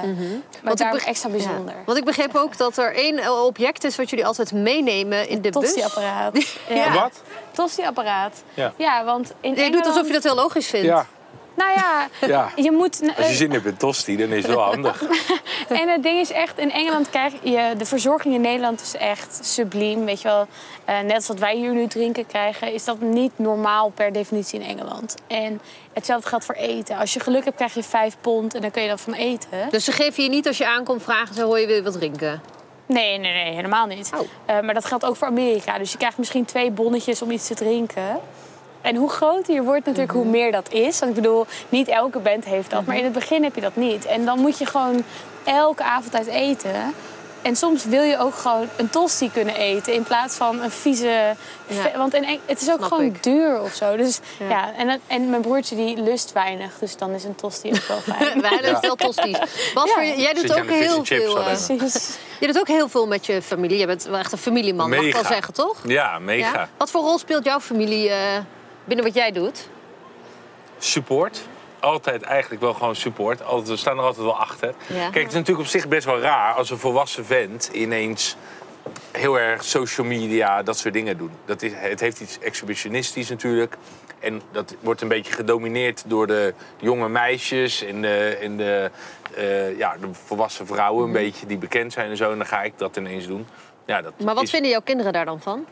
Maar 0.63 0.73
ik 0.73 0.79
daarom 0.79 0.97
beg- 0.99 1.07
extra 1.07 1.29
bijzonder. 1.29 1.75
Ja. 1.75 1.83
Want 1.87 1.99
ik 1.99 2.05
begreep 2.05 2.35
ook 2.37 2.57
dat 2.57 2.77
er 2.77 2.95
één 2.95 3.19
eh, 3.19 3.45
object 3.45 3.85
is 3.85 3.97
wat 3.97 4.11
jullie 4.11 4.27
altijd 4.27 4.53
meenemen 4.53 5.29
in 5.29 5.41
de 5.41 5.51
bus. 5.51 5.63
Tosti-apparaat. 5.63 6.35
Ja. 6.69 6.93
Wat? 6.93 7.23
Tosti-apparaat. 7.53 8.43
Ja. 8.55 8.73
Ja, 8.77 9.05
want 9.05 9.33
in 9.41 9.51
Je 9.51 9.57
doet 9.57 9.65
Engeland- 9.65 9.87
alsof 9.87 10.07
je 10.07 10.13
dat 10.13 10.23
heel 10.23 10.35
logisch 10.35 10.67
vindt. 10.67 10.87
Ja. 10.87 11.07
Nou 11.57 11.71
ja, 11.75 12.09
ja. 12.27 12.51
je 12.57 12.73
moet... 12.73 13.01
Als 13.17 13.29
je 13.29 13.35
zin 13.35 13.51
hebt 13.53 13.67
in 13.67 13.77
tosti, 13.77 14.17
dan 14.17 14.29
is 14.29 14.43
het 14.43 14.55
wel 14.55 14.65
handig. 14.65 15.03
En 15.69 15.89
het 15.89 16.03
ding 16.03 16.21
is 16.21 16.31
echt, 16.33 16.59
in 16.59 16.73
Engeland 16.73 17.11
krijg 17.11 17.33
je... 17.43 17.75
De 17.79 17.85
verzorging 17.85 18.35
in 18.35 18.41
Nederland 18.41 18.81
is 18.81 18.97
echt 18.97 19.39
subliem. 19.43 20.05
Weet 20.05 20.23
je 20.23 20.29
wel, 20.29 20.47
Eh, 20.85 21.01
net 21.01 21.15
als 21.15 21.27
wat 21.27 21.39
wij 21.39 21.57
hier 21.57 21.73
nu 21.75 21.87
drinken 21.87 22.27
krijgen... 22.27 22.73
is 22.73 22.85
dat 22.85 23.01
niet 23.01 23.33
normaal 23.37 23.89
per 23.89 24.13
definitie 24.13 24.61
in 24.61 24.67
Engeland. 24.67 25.15
En 25.27 25.61
hetzelfde 25.93 26.29
geldt 26.29 26.45
voor 26.45 26.55
eten. 26.55 26.97
Als 26.97 27.15
je 27.15 27.21
geluk 27.21 27.45
hebt, 27.45 27.57
krijg 27.57 27.75
je 27.75 27.83
vijf 27.83 28.17
pond 28.21 28.55
en 28.55 28.61
dan 28.61 28.71
kun 28.71 28.83
je 28.83 28.89
dat 28.89 29.01
van 29.01 29.13
eten. 29.15 29.69
Dus 29.71 29.85
ze 29.85 29.93
geven 29.93 30.23
je 30.23 30.29
niet 30.29 30.47
als 30.47 30.59
je 30.59 30.67
aankomt 30.67 31.03
vragen, 31.03 31.35
ze 31.35 31.43
hoor 31.43 31.59
je 31.61 31.67
weer 31.67 31.83
wat 31.83 31.93
drinken. 31.93 32.43
Nee, 32.87 33.19
nee, 33.19 33.33
nee, 33.33 33.55
helemaal 33.55 33.87
niet. 33.87 34.11
Oh. 34.15 34.21
Eh, 34.47 34.61
maar 34.61 34.75
dat 34.75 34.85
geldt 34.85 35.05
ook 35.05 35.17
voor 35.17 35.29
Amerika. 35.29 35.79
Dus 35.79 35.93
je 35.93 35.99
krijgt 35.99 36.19
misschien 36.19 36.45
twee 36.45 36.71
bonnetjes 36.71 37.23
om 37.23 37.31
iets 37.31 37.47
te 37.47 37.55
drinken. 37.55 38.21
En 38.87 38.97
hoe 38.97 39.11
groter 39.11 39.55
je 39.55 39.63
wordt 39.63 39.85
natuurlijk, 39.87 40.13
hoe 40.13 40.25
meer 40.25 40.53
dat 40.53 40.73
is. 40.73 40.99
Want 40.99 41.17
ik 41.17 41.23
bedoel, 41.23 41.47
niet 41.69 41.89
elke 41.89 42.19
band 42.19 42.45
heeft 42.45 42.71
dat. 42.71 42.85
Maar 42.87 42.97
in 42.97 43.05
het 43.05 43.13
begin 43.13 43.43
heb 43.43 43.55
je 43.55 43.61
dat 43.61 43.77
niet. 43.77 44.05
En 44.07 44.25
dan 44.25 44.41
moet 44.41 44.59
je 44.59 44.67
gewoon 44.67 45.05
elke 45.45 45.83
avond 45.83 46.15
uit 46.15 46.27
eten. 46.27 46.95
En 47.43 47.57
soms 47.57 47.85
wil 47.85 48.03
je 48.03 48.19
ook 48.19 48.35
gewoon 48.35 48.69
een 48.77 48.91
tosti 48.91 49.31
kunnen 49.31 49.55
eten 49.55 49.93
in 49.93 50.03
plaats 50.03 50.35
van 50.37 50.63
een 50.63 50.71
vieze... 50.71 51.35
Want 51.97 52.15
in 52.15 52.25
Eng- 52.25 52.41
het 52.47 52.61
is 52.61 52.71
ook 52.71 52.77
Snap 52.79 52.89
gewoon 52.89 53.05
ik. 53.05 53.23
duur 53.23 53.61
of 53.63 53.73
zo. 53.75 53.97
Dus 53.97 54.19
Ja. 54.39 54.49
ja, 54.49 54.73
en, 54.77 54.87
dat- 54.87 54.99
en 55.07 55.31
mijn 55.31 55.43
broertje 55.43 55.77
die 55.77 56.03
lust 56.03 56.33
weinig. 56.33 56.79
Dus 56.81 56.97
dan 56.97 57.11
is 57.11 57.25
een 57.25 57.35
tosti 57.35 57.69
ook 57.69 57.85
wel 57.89 58.17
fijn. 58.17 58.41
Wij 58.43 58.51
hebben 58.51 58.79
veel. 58.81 58.97
Bas, 58.97 59.17
Ja. 59.17 59.93
voor 59.95 60.03
je- 60.05 60.21
jij 60.21 60.33
doet 60.35 60.53
ook 60.59 60.71
heel 60.71 61.05
veel. 61.05 61.43
Precies. 61.43 62.17
je 62.41 62.47
doet 62.47 62.59
ook 62.59 62.69
heel 62.69 62.89
veel 62.89 63.07
met 63.07 63.27
je 63.27 63.43
familie. 63.43 63.79
Je 63.79 63.87
bent 63.87 64.03
wel 64.05 64.19
echt 64.19 64.33
een 64.33 64.39
familieman, 64.39 64.91
mag 64.91 65.01
ik 65.01 65.13
wel 65.13 65.25
zeggen, 65.25 65.55
toch? 65.55 65.77
Ja, 65.85 66.19
mega. 66.19 66.53
Ja? 66.53 66.69
Wat 66.77 66.91
voor 66.91 67.01
rol 67.01 67.19
speelt 67.19 67.45
jouw 67.45 67.61
familie 67.61 68.09
eh, 68.11 68.17
binnen 68.87 69.05
wat 69.05 69.15
jij 69.15 69.33
doet? 69.33 69.69
Support. 70.79 71.49
Altijd 71.81 72.23
eigenlijk 72.23 72.63
wel 72.63 72.75
gewoon 72.75 72.97
support. 72.97 73.43
Altijd, 73.45 73.69
we 73.69 73.77
staan 73.77 73.99
er 73.99 74.05
altijd 74.05 74.25
wel 74.25 74.39
achter. 74.39 74.75
Ja. 74.87 74.95
Kijk, 75.11 75.15
het 75.15 75.27
is 75.29 75.33
natuurlijk 75.33 75.59
op 75.59 75.67
zich 75.67 75.89
best 75.89 76.05
wel 76.07 76.21
raar 76.21 76.55
als 76.55 76.71
een 76.71 76.79
volwassen 76.79 77.25
vent 77.25 77.71
ineens 77.73 78.37
heel 79.13 79.39
erg 79.39 79.65
social 79.65 80.07
media, 80.07 80.63
dat 80.63 80.79
soort 80.79 80.95
dingen 80.95 81.19
doen. 81.19 81.31
Dat 81.45 81.63
is, 81.63 81.73
het 81.75 82.01
heeft 82.01 82.21
iets 82.21 82.39
exhibitionistisch 82.39 83.29
natuurlijk. 83.29 83.77
En 84.19 84.43
dat 84.53 84.75
wordt 84.81 85.01
een 85.01 85.09
beetje 85.09 85.33
gedomineerd 85.33 86.03
door 86.07 86.27
de 86.27 86.55
jonge 86.81 87.09
meisjes 87.09 87.83
en 87.85 88.03
de, 88.03 88.39
en 88.41 88.57
de, 88.57 88.91
eh, 89.37 89.79
ja, 89.79 89.97
de 90.01 90.07
volwassen 90.13 90.67
vrouwen 90.67 91.07
een 91.07 91.13
beetje 91.13 91.47
die 91.47 91.57
bekend 91.59 91.93
zijn 91.93 92.11
en 92.11 92.17
zo. 92.17 92.31
En 92.31 92.37
dan 92.39 92.47
ga 92.47 92.63
ik 92.63 92.73
dat 92.79 92.97
ineens 92.97 93.27
doen. 93.27 93.47
Ja, 93.87 94.03
dat 94.03 94.13
Maar 94.25 94.35
wat 94.35 94.43
is- 94.45 94.51
vinden 94.51 94.71
jouw 94.71 94.81
kinderen 94.81 95.13
daar 95.13 95.25
dan 95.25 95.41
van? 95.41 95.67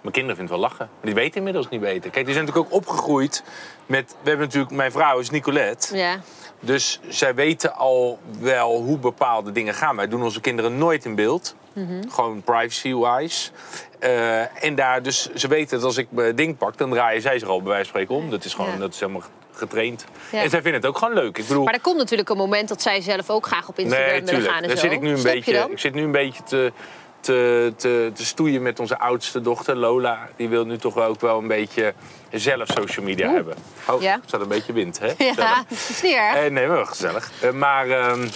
Mijn 0.00 0.14
kinderen 0.14 0.36
vinden 0.36 0.54
het 0.54 0.62
wel 0.62 0.70
lachen. 0.70 0.88
Maar 0.94 1.04
die 1.12 1.14
weten 1.14 1.36
inmiddels 1.36 1.68
niet 1.68 1.80
beter. 1.80 2.10
Kijk, 2.10 2.24
die 2.24 2.34
zijn 2.34 2.46
natuurlijk 2.46 2.74
ook 2.74 2.80
opgegroeid 2.80 3.42
met... 3.86 4.16
We 4.22 4.28
hebben 4.28 4.46
natuurlijk... 4.46 4.74
Mijn 4.74 4.92
vrouw 4.92 5.18
is 5.18 5.30
Nicolette. 5.30 5.96
Ja. 5.96 6.20
Dus 6.60 7.00
zij 7.08 7.34
weten 7.34 7.74
al 7.76 8.18
wel 8.40 8.82
hoe 8.82 8.98
bepaalde 8.98 9.52
dingen 9.52 9.74
gaan. 9.74 9.96
Wij 9.96 10.08
doen 10.08 10.22
onze 10.22 10.40
kinderen 10.40 10.78
nooit 10.78 11.04
in 11.04 11.14
beeld. 11.14 11.54
Gewoon 12.08 12.42
privacy-wise. 12.42 13.50
Eh, 13.98 14.64
en 14.64 14.74
daar 14.74 15.02
dus, 15.02 15.28
ze 15.34 15.48
weten 15.48 15.76
dat 15.76 15.86
als 15.86 15.96
ik 15.96 16.06
mijn 16.10 16.36
ding 16.36 16.56
pak, 16.58 16.78
dan 16.78 16.90
draaien 16.90 17.22
zij 17.22 17.38
zich 17.38 17.48
al 17.48 17.62
bij 17.62 17.68
wijze 17.72 17.90
van 17.90 18.00
spreken 18.00 18.24
om. 18.24 18.30
Dat 18.30 18.44
is 18.44 18.54
gewoon 18.54 18.70
Ja. 18.70 18.76
dat 18.76 18.94
is 18.94 19.00
helemaal 19.00 19.22
getraind. 19.52 20.04
Ja. 20.32 20.42
En 20.42 20.50
zij 20.50 20.62
vinden 20.62 20.80
het 20.80 20.90
ook 20.90 20.98
gewoon 20.98 21.14
leuk. 21.14 21.38
Ik 21.38 21.46
bedoel, 21.46 21.64
Maar 21.64 21.74
er 21.74 21.80
komt 21.80 21.96
natuurlijk 21.96 22.28
een 22.28 22.36
moment 22.36 22.68
dat 22.68 22.82
zij 22.82 23.00
zelf 23.00 23.30
ook 23.30 23.46
graag 23.46 23.68
op 23.68 23.78
Instagram 23.78 24.08
nee, 24.10 24.22
willen 24.22 24.50
gaan 24.50 24.62
en 24.62 24.68
Daar 24.68 24.76
zo. 24.76 24.82
zit 24.82 24.92
ik 24.92 25.00
nu 25.00 25.10
een 25.10 25.18
Snap 25.18 25.32
beetje. 25.32 25.68
Ik 25.70 25.78
zit 25.78 25.94
nu 25.94 26.02
een 26.02 26.12
beetje 26.12 26.42
te, 26.42 26.72
te, 27.20 27.72
te, 27.76 28.10
te 28.14 28.24
stoeien 28.24 28.62
met 28.62 28.80
onze 28.80 28.98
oudste 28.98 29.40
dochter 29.40 29.76
Lola. 29.76 30.28
Die 30.36 30.48
wil 30.48 30.64
nu 30.64 30.76
toch 30.78 30.96
ook 30.96 31.20
wel 31.20 31.38
een 31.38 31.46
beetje 31.48 31.94
zelf 32.30 32.68
social 32.68 33.04
media 33.04 33.32
hebben. 33.32 33.54
Oh, 33.88 34.02
Ja. 34.02 34.20
staat 34.26 34.40
een 34.40 34.48
beetje 34.48 34.72
wind, 34.72 34.98
hè? 34.98 35.12
Ja, 35.18 35.64
dat 35.68 35.78
is 35.88 36.02
niet 36.02 36.14
erg. 36.14 36.36
Eh, 36.36 36.50
nee, 36.50 36.66
wel 36.66 36.86
gezellig. 36.86 37.30
Eh, 37.42 37.50
maar, 37.50 37.88
ehm, 37.90 38.28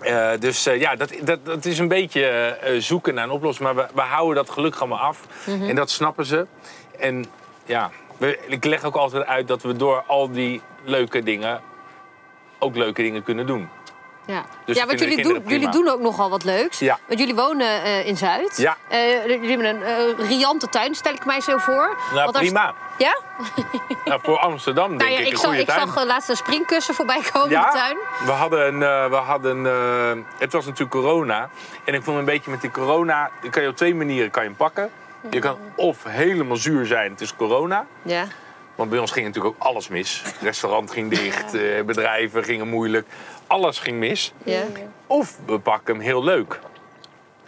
eh, 0.00 0.30
dus 0.38 0.64
ja, 0.64 0.96
dat, 0.96 1.12
dat, 1.22 1.44
dat 1.46 1.64
is 1.64 1.78
een 1.78 1.88
beetje 1.88 2.56
zoeken 2.78 3.14
naar 3.14 3.24
een 3.24 3.30
oplossing. 3.30 3.66
Maar 3.72 3.86
we, 3.86 3.94
we 3.94 4.00
houden 4.00 4.34
dat 4.34 4.50
gelukkig 4.50 4.80
allemaal 4.80 4.98
af. 4.98 5.20
Mhm. 5.46 5.68
En 5.68 5.74
dat 5.74 5.90
snappen 5.90 6.26
ze. 6.26 6.46
En 6.98 7.24
ja, 7.64 7.90
we, 8.16 8.38
ik 8.46 8.64
leg 8.64 8.84
ook 8.84 8.94
altijd 8.94 9.26
uit 9.26 9.48
dat 9.48 9.62
we 9.62 9.76
door 9.76 10.02
al 10.06 10.30
die 10.30 10.60
leuke 10.84 11.22
dingen 11.22 11.60
ook 12.58 12.76
leuke 12.76 13.02
dingen 13.02 13.22
kunnen 13.22 13.46
doen. 13.46 13.68
Ja, 14.28 14.44
Dus 14.64 14.76
ja 14.76 14.86
want 14.86 14.98
jullie 14.98 15.22
doen, 15.22 15.42
jullie 15.46 15.68
doen 15.68 15.88
ook 15.88 16.00
nogal 16.00 16.30
wat 16.30 16.44
leuks. 16.44 16.78
Ja. 16.78 16.98
Want 17.06 17.20
jullie 17.20 17.34
wonen 17.34 17.82
eh, 17.82 18.06
in 18.06 18.16
Zuid. 18.16 18.56
Ja. 18.56 18.76
Eh, 18.88 19.26
jullie 19.26 19.48
hebben 19.48 19.66
een 19.66 19.82
eh, 19.82 20.28
riante 20.28 20.68
tuin, 20.68 20.94
stel 20.94 21.12
ik 21.12 21.24
mij 21.24 21.40
zo 21.40 21.56
voor. 21.56 21.96
Nou, 22.12 22.24
Want 22.24 22.36
prima. 22.36 22.74
Ja? 22.98 23.18
Nou, 24.04 24.20
voor 24.22 24.38
Amsterdam 24.38 24.88
denk 24.88 25.00
Nou 25.00 25.12
ja, 25.12 25.18
ik 25.18 25.26
ik, 25.26 25.32
een 25.32 25.38
zag, 25.38 25.46
goede 25.46 25.60
ik 25.60 25.66
tuin. 25.66 25.86
zag 25.86 25.96
eh, 25.96 26.04
laatst 26.04 26.28
een 26.28 26.36
springkussen 26.36 26.94
voorbij 26.94 27.20
komen 27.32 27.50
in 27.50 27.60
de 27.60 27.68
tuin. 27.72 27.96
we 28.24 28.30
hadden 28.32 28.66
een, 28.66 29.10
we 29.10 29.16
hadden, 29.16 29.64
het 30.38 30.52
was 30.52 30.64
natuurlijk 30.64 30.90
corona. 30.90 31.48
En 31.84 31.94
ik 31.94 32.02
vond 32.02 32.18
een 32.18 32.24
beetje 32.24 32.50
met 32.50 32.60
die 32.60 32.70
corona, 32.70 33.30
kan 33.50 33.62
je 33.62 33.68
op 33.68 33.76
twee 33.76 33.94
manieren 33.94 34.30
kan 34.30 34.42
je 34.42 34.48
hem 34.48 34.58
pakken. 34.58 34.90
Je 35.30 35.38
kan 35.38 35.58
of 35.74 36.04
helemaal 36.04 36.56
zuur 36.56 36.86
zijn, 36.86 37.10
het 37.10 37.20
is 37.20 37.36
corona. 37.36 37.86
Ja. 38.02 38.24
Want 38.78 38.90
bij 38.90 38.98
ons 38.98 39.10
ging 39.10 39.26
natuurlijk 39.26 39.54
ook 39.54 39.62
alles 39.62 39.88
mis. 39.88 40.22
Het 40.24 40.42
restaurant 40.42 40.90
ging 40.90 41.10
dicht, 41.10 41.54
eh, 41.54 41.82
bedrijven 41.82 42.44
gingen 42.44 42.68
moeilijk. 42.68 43.06
Alles 43.46 43.78
ging 43.78 43.98
mis. 43.98 44.32
Ja. 44.44 44.62
Of 45.06 45.38
we 45.46 45.58
pakken 45.58 45.94
hem 45.94 46.04
heel 46.04 46.24
leuk. 46.24 46.60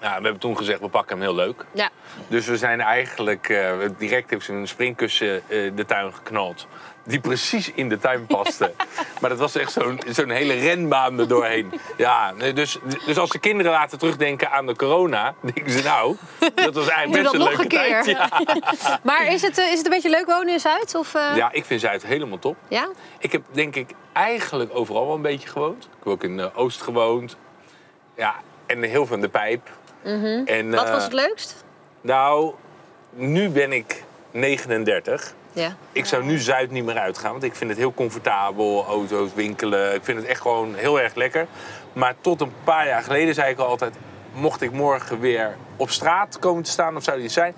Nou, 0.00 0.16
we 0.16 0.22
hebben 0.22 0.38
toen 0.38 0.56
gezegd, 0.56 0.80
we 0.80 0.88
pakken 0.88 1.16
hem 1.16 1.26
heel 1.26 1.34
leuk. 1.34 1.64
ja. 1.72 1.90
Dus 2.28 2.46
we 2.46 2.56
zijn 2.56 2.80
eigenlijk, 2.80 3.48
eh, 3.48 3.72
direct 3.98 4.42
ze 4.42 4.52
een 4.52 4.68
springkussen 4.68 5.42
eh, 5.48 5.70
de 5.74 5.84
tuin 5.86 6.14
geknald. 6.14 6.66
Die 7.10 7.20
precies 7.20 7.70
in 7.74 7.88
de 7.88 7.98
tuin 7.98 8.26
paste. 8.26 8.72
maar 9.20 9.30
dat 9.30 9.38
was 9.38 9.54
echt 9.56 9.72
zo'n 9.72 10.00
zo'n 10.08 10.30
hele 10.30 10.54
renbaan 10.54 11.18
er 11.18 11.28
doorheen. 11.28 11.72
Ja, 11.96 12.32
dus, 12.54 12.78
dus 13.06 13.18
als 13.18 13.30
de 13.30 13.38
kinderen 13.38 13.72
laten 13.72 13.98
terugdenken 13.98 14.50
aan 14.50 14.66
de 14.66 14.76
corona, 14.76 15.34
denken 15.54 15.72
ze 15.72 15.82
nou, 15.82 16.16
dat 16.54 16.74
was 16.74 16.88
eigenlijk 16.88 17.22
best 17.22 17.34
een 17.34 17.40
nog 17.40 17.48
leuke 17.48 17.62
een 17.62 17.68
keer. 17.68 18.02
tijd. 18.02 18.06
Ja. 18.06 18.28
Maar 19.02 19.26
is 19.32 19.42
het, 19.42 19.58
eh, 19.58 19.64
is 19.66 19.76
het 19.76 19.84
een 19.86 19.92
beetje 19.92 20.10
leuk 20.10 20.26
wonen 20.26 20.48
in 20.52 20.60
Zuid? 20.60 20.94
Of, 20.94 21.14
eh, 21.14 21.36
ja, 21.36 21.52
ik 21.52 21.64
vind 21.64 21.80
Zuid 21.80 22.02
helemaal 22.06 22.38
top. 22.38 22.56
ja? 22.68 22.88
Ik 23.18 23.32
heb 23.32 23.42
denk 23.50 23.74
ik 23.76 23.90
eigenlijk 24.12 24.70
overal 24.74 25.06
wel 25.06 25.14
een 25.14 25.22
beetje 25.22 25.48
gewoond. 25.48 25.84
Ik 25.84 25.90
heb 26.04 26.06
ook 26.12 26.24
in 26.24 26.40
eh, 26.40 26.46
Oost 26.54 26.82
gewoond. 26.82 27.36
Ja, 28.16 28.34
en 28.66 28.82
heel 28.82 29.06
veel 29.06 29.16
in 29.16 29.22
de 29.22 29.28
pijp. 29.28 29.68
en, 30.02 30.20
Mhm. 30.20 30.70
Wat 30.70 30.84
eh, 30.86 30.92
was 30.92 31.02
het 31.04 31.12
leukst? 31.12 31.64
Nou, 32.00 32.54
nu 33.10 33.48
ben 33.48 33.72
ik 33.72 34.02
39. 34.30 35.34
Ja. 35.52 35.74
Ik 35.92 36.06
zou 36.06 36.24
nu 36.24 36.38
Zuid 36.38 36.70
niet 36.70 36.84
meer 36.84 36.98
uitgaan, 36.98 37.30
want 37.30 37.42
ik 37.42 37.54
vind 37.54 37.70
het 37.70 37.78
heel 37.78 37.94
comfortabel. 37.94 38.84
Auto's, 38.88 39.34
winkelen. 39.34 39.94
Ik 39.94 40.04
vind 40.04 40.18
het 40.18 40.26
echt 40.26 40.40
gewoon 40.40 40.74
heel 40.74 41.00
erg 41.00 41.14
lekker. 41.14 41.46
Maar 41.92 42.14
tot 42.20 42.40
een 42.40 42.52
paar 42.64 42.86
jaar 42.86 43.02
geleden 43.02 43.34
zei 43.34 43.50
ik 43.50 43.58
al 43.58 43.66
altijd... 43.66 43.94
mocht 44.32 44.62
ik 44.62 44.72
morgen 44.72 45.20
weer 45.20 45.56
op 45.76 45.90
straat 45.90 46.38
komen 46.38 46.62
te 46.62 46.70
staan 46.70 46.96
of 46.96 47.02
zou 47.02 47.18
die 47.18 47.28
zijn... 47.28 47.54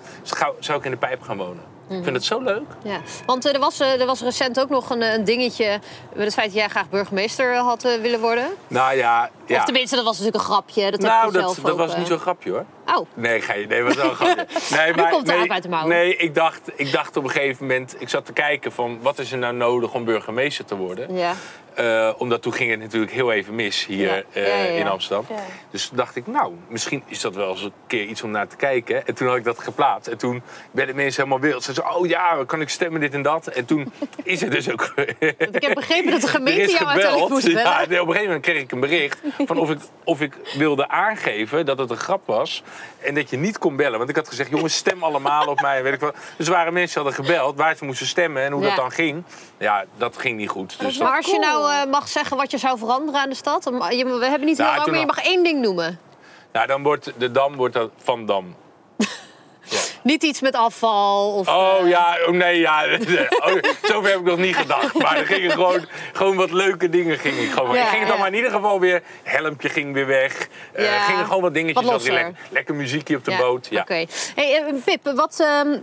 zou 0.59 0.79
ik 0.79 0.85
in 0.85 0.91
de 0.91 0.97
pijp 0.97 1.21
gaan 1.21 1.37
wonen. 1.37 1.73
Ik 1.89 2.03
vind 2.03 2.15
het 2.15 2.25
zo 2.25 2.41
leuk. 2.41 2.67
Ja, 2.83 3.01
want 3.25 3.45
eh, 3.45 3.53
er, 3.53 3.59
was, 3.59 3.79
eh, 3.79 3.99
er 3.99 4.05
was 4.05 4.21
recent 4.21 4.59
ook 4.59 4.69
nog 4.69 4.89
een, 4.89 5.01
eh, 5.01 5.13
een 5.13 5.23
dingetje 5.23 5.79
met 6.13 6.23
het 6.23 6.33
feit 6.33 6.47
dat 6.47 6.55
jij 6.55 6.69
graag 6.69 6.89
burgemeester 6.89 7.55
had 7.55 7.81
willen 7.81 8.19
worden. 8.19 8.47
Nou 8.67 8.95
ja, 8.95 9.29
ja. 9.45 9.57
Of 9.57 9.63
tenminste, 9.63 9.95
dat 9.95 10.05
was 10.05 10.17
natuurlijk 10.17 10.43
een 10.43 10.51
grapje. 10.51 10.91
Dat 10.91 10.99
nou, 10.99 11.31
dat, 11.31 11.41
zelf 11.41 11.55
dat 11.55 11.71
ook, 11.71 11.77
was 11.77 11.97
niet 11.97 12.07
zo'n 12.07 12.19
grapje 12.19 12.51
hoor. 12.51 12.65
Oh, 12.85 13.07
Nee, 13.13 13.41
ga 13.41 13.53
je, 13.53 13.67
nee, 13.67 13.83
was 13.83 13.95
wel 13.95 14.13
grapje. 14.13 14.45
Nee, 14.75 14.93
maar, 14.93 15.09
komt 15.11 15.25
de 15.25 15.33
nee, 15.33 15.51
uit 15.51 15.63
de 15.63 15.69
mouw. 15.69 15.87
Nee, 15.87 16.15
ik 16.15 16.35
dacht, 16.35 16.61
ik 16.75 16.91
dacht 16.91 17.17
op 17.17 17.23
een 17.23 17.29
gegeven 17.29 17.65
moment... 17.67 17.95
Ik 17.99 18.09
zat 18.09 18.25
te 18.25 18.33
kijken 18.33 18.71
van 18.71 18.99
wat 19.01 19.19
is 19.19 19.31
er 19.31 19.37
nou 19.37 19.53
nodig 19.53 19.93
om 19.93 20.05
burgemeester 20.05 20.65
te 20.65 20.75
worden. 20.75 21.15
ja. 21.15 21.33
Eh, 21.73 22.09
omdat 22.17 22.41
toen 22.41 22.53
ging 22.53 22.71
het 22.71 22.79
natuurlijk 22.79 23.11
heel 23.11 23.31
even 23.31 23.55
mis 23.55 23.85
hier 23.85 24.07
Ja. 24.07 24.21
eh, 24.33 24.73
Ja, 24.75 24.79
in 24.79 24.87
Amsterdam. 24.87 25.25
Ja. 25.29 25.35
Dus 25.71 25.87
toen 25.87 25.97
dacht 25.97 26.15
ik, 26.15 26.27
nou, 26.27 26.53
misschien 26.67 27.03
is 27.07 27.21
dat 27.21 27.35
wel 27.35 27.49
eens 27.49 27.61
een 27.63 27.71
keer 27.87 28.03
iets 28.05 28.21
om 28.23 28.31
naar 28.31 28.47
te 28.47 28.55
kijken. 28.55 29.07
En 29.07 29.13
toen 29.13 29.27
had 29.27 29.37
ik 29.37 29.43
dat 29.43 29.59
geplaatst. 29.59 30.07
En 30.07 30.17
toen 30.17 30.41
werden 30.71 30.95
mensen 30.95 31.23
helemaal 31.23 31.49
wild. 31.49 31.63
Ze 31.63 31.73
zeiden, 31.73 31.95
oh 31.95 32.07
ja, 32.07 32.43
kan 32.45 32.61
ik 32.61 32.69
stemmen, 32.69 33.01
dit 33.01 33.13
en 33.13 33.21
dat. 33.21 33.47
En 33.47 33.65
toen 33.65 33.93
is 34.23 34.41
het 34.41 34.51
dus 34.51 34.71
ook... 34.71 34.93
Ik 35.37 35.63
heb 35.63 35.73
begrepen 35.73 36.11
dat 36.11 36.21
de 36.21 36.27
gemeente 36.37 36.71
jou 36.71 36.85
uiteindelijk 36.85 37.29
moest 37.31 37.45
bellen. 37.53 37.63
Ja, 37.63 37.81
op 37.81 37.89
een 37.89 37.97
gegeven 37.97 38.23
moment 38.25 38.41
kreeg 38.41 38.61
ik 38.61 38.71
een 38.71 38.79
bericht 38.79 39.19
van 39.45 39.57
of 39.57 39.69
ik, 39.69 39.79
of 40.03 40.21
ik 40.21 40.33
wilde 40.57 40.87
aangeven 40.89 41.65
dat 41.65 41.77
het 41.77 41.89
een 41.89 41.97
grap 41.97 42.21
was. 42.25 42.63
En 43.03 43.15
dat 43.15 43.29
je 43.29 43.37
niet 43.37 43.57
kon 43.57 43.75
bellen. 43.75 43.97
Want 43.97 44.09
ik 44.09 44.15
had 44.15 44.27
gezegd, 44.27 44.49
jongens, 44.49 44.75
stem 44.75 45.03
allemaal 45.03 45.47
op 45.47 45.61
mij. 45.61 45.83
Weet 45.83 45.93
ik 45.93 45.99
wat. 45.99 46.15
Dus 46.37 46.47
waren 46.47 46.73
mensen 46.73 47.01
hadden 47.01 47.25
gebeld 47.25 47.57
waar 47.57 47.75
ze 47.75 47.85
moesten 47.85 48.07
stemmen 48.07 48.43
en 48.43 48.51
hoe 48.51 48.61
Ja. 48.61 48.67
dat 48.67 48.77
dan 48.77 48.91
ging. 48.91 49.23
Ja, 49.57 49.85
dat 49.97 50.17
ging 50.17 50.37
niet 50.37 50.49
goed. 50.49 50.79
Dus 50.79 50.97
Maar 50.97 51.15
als 51.15 51.25
je 51.25 51.39
nou 51.39 51.71
eh, 51.71 51.91
mag 51.91 52.07
zeggen 52.07 52.37
wat 52.37 52.51
je 52.51 52.57
zou 52.57 52.77
veranderen 52.77 53.21
aan 53.21 53.29
de 53.29 53.35
stad... 53.35 53.63
we 53.63 53.69
hebben 54.25 54.45
niet 54.47 54.57
heel 54.57 54.65
Nou, 54.65 54.67
lang, 54.67 54.81
toen 54.83 54.91
maar 54.91 54.99
je 54.99 55.05
mag 55.05 55.23
één 55.23 55.43
ding 55.43 55.61
noemen. 55.61 55.99
nou, 56.51 56.67
dan 56.67 56.83
wordt 56.83 57.11
de 57.17 57.31
Dam 57.31 57.55
wordt 57.55 57.73
dat 57.73 57.91
Van 58.03 58.25
Dam. 58.25 58.55
Niet 60.03 60.23
iets 60.23 60.41
met 60.41 60.55
afval 60.55 61.33
of... 61.33 61.47
Oh 61.47 61.77
eh, 61.81 61.89
ja, 61.89 62.17
oh 62.27 62.33
nee, 62.33 62.59
ja. 62.59 62.85
Oh, 63.45 63.53
zover 63.83 64.09
heb 64.09 64.19
ik 64.19 64.25
nog 64.25 64.37
niet 64.37 64.55
gedacht. 64.55 64.93
Maar 64.93 65.17
er 65.17 65.25
gingen 65.25 65.51
gewoon, 65.51 65.85
gewoon 66.13 66.35
wat 66.35 66.51
leuke 66.51 66.89
dingen. 66.89 67.19
Ging 67.19 67.37
ik 67.37 67.51
gewoon. 67.51 67.75
Ja, 67.75 67.81
ik 67.81 67.87
ging 67.87 67.99
het 67.99 68.09
dan 68.09 68.17
maar 68.19 68.27
in 68.27 68.33
ieder 68.35 68.51
geval 68.51 68.79
weer. 68.79 69.03
Helmpje 69.23 69.69
ging 69.69 69.93
weer 69.93 70.07
weg. 70.07 70.47
Eh 70.73 70.85
Ja. 70.85 70.99
gingen 70.99 71.25
gewoon 71.25 71.41
wat 71.41 71.53
dingetjes. 71.53 71.85
Wat 71.85 72.03
lekker, 72.07 72.33
lekker 72.49 72.75
muziekje 72.75 73.15
op 73.15 73.25
de 73.25 73.35
boot. 73.35 73.67
Ja. 73.69 73.81
Oké. 73.81 74.05
Hey, 74.35 74.55
eh, 74.57 74.73
Pip, 74.85 75.11
wat... 75.15 75.39
ehm, 75.39 75.77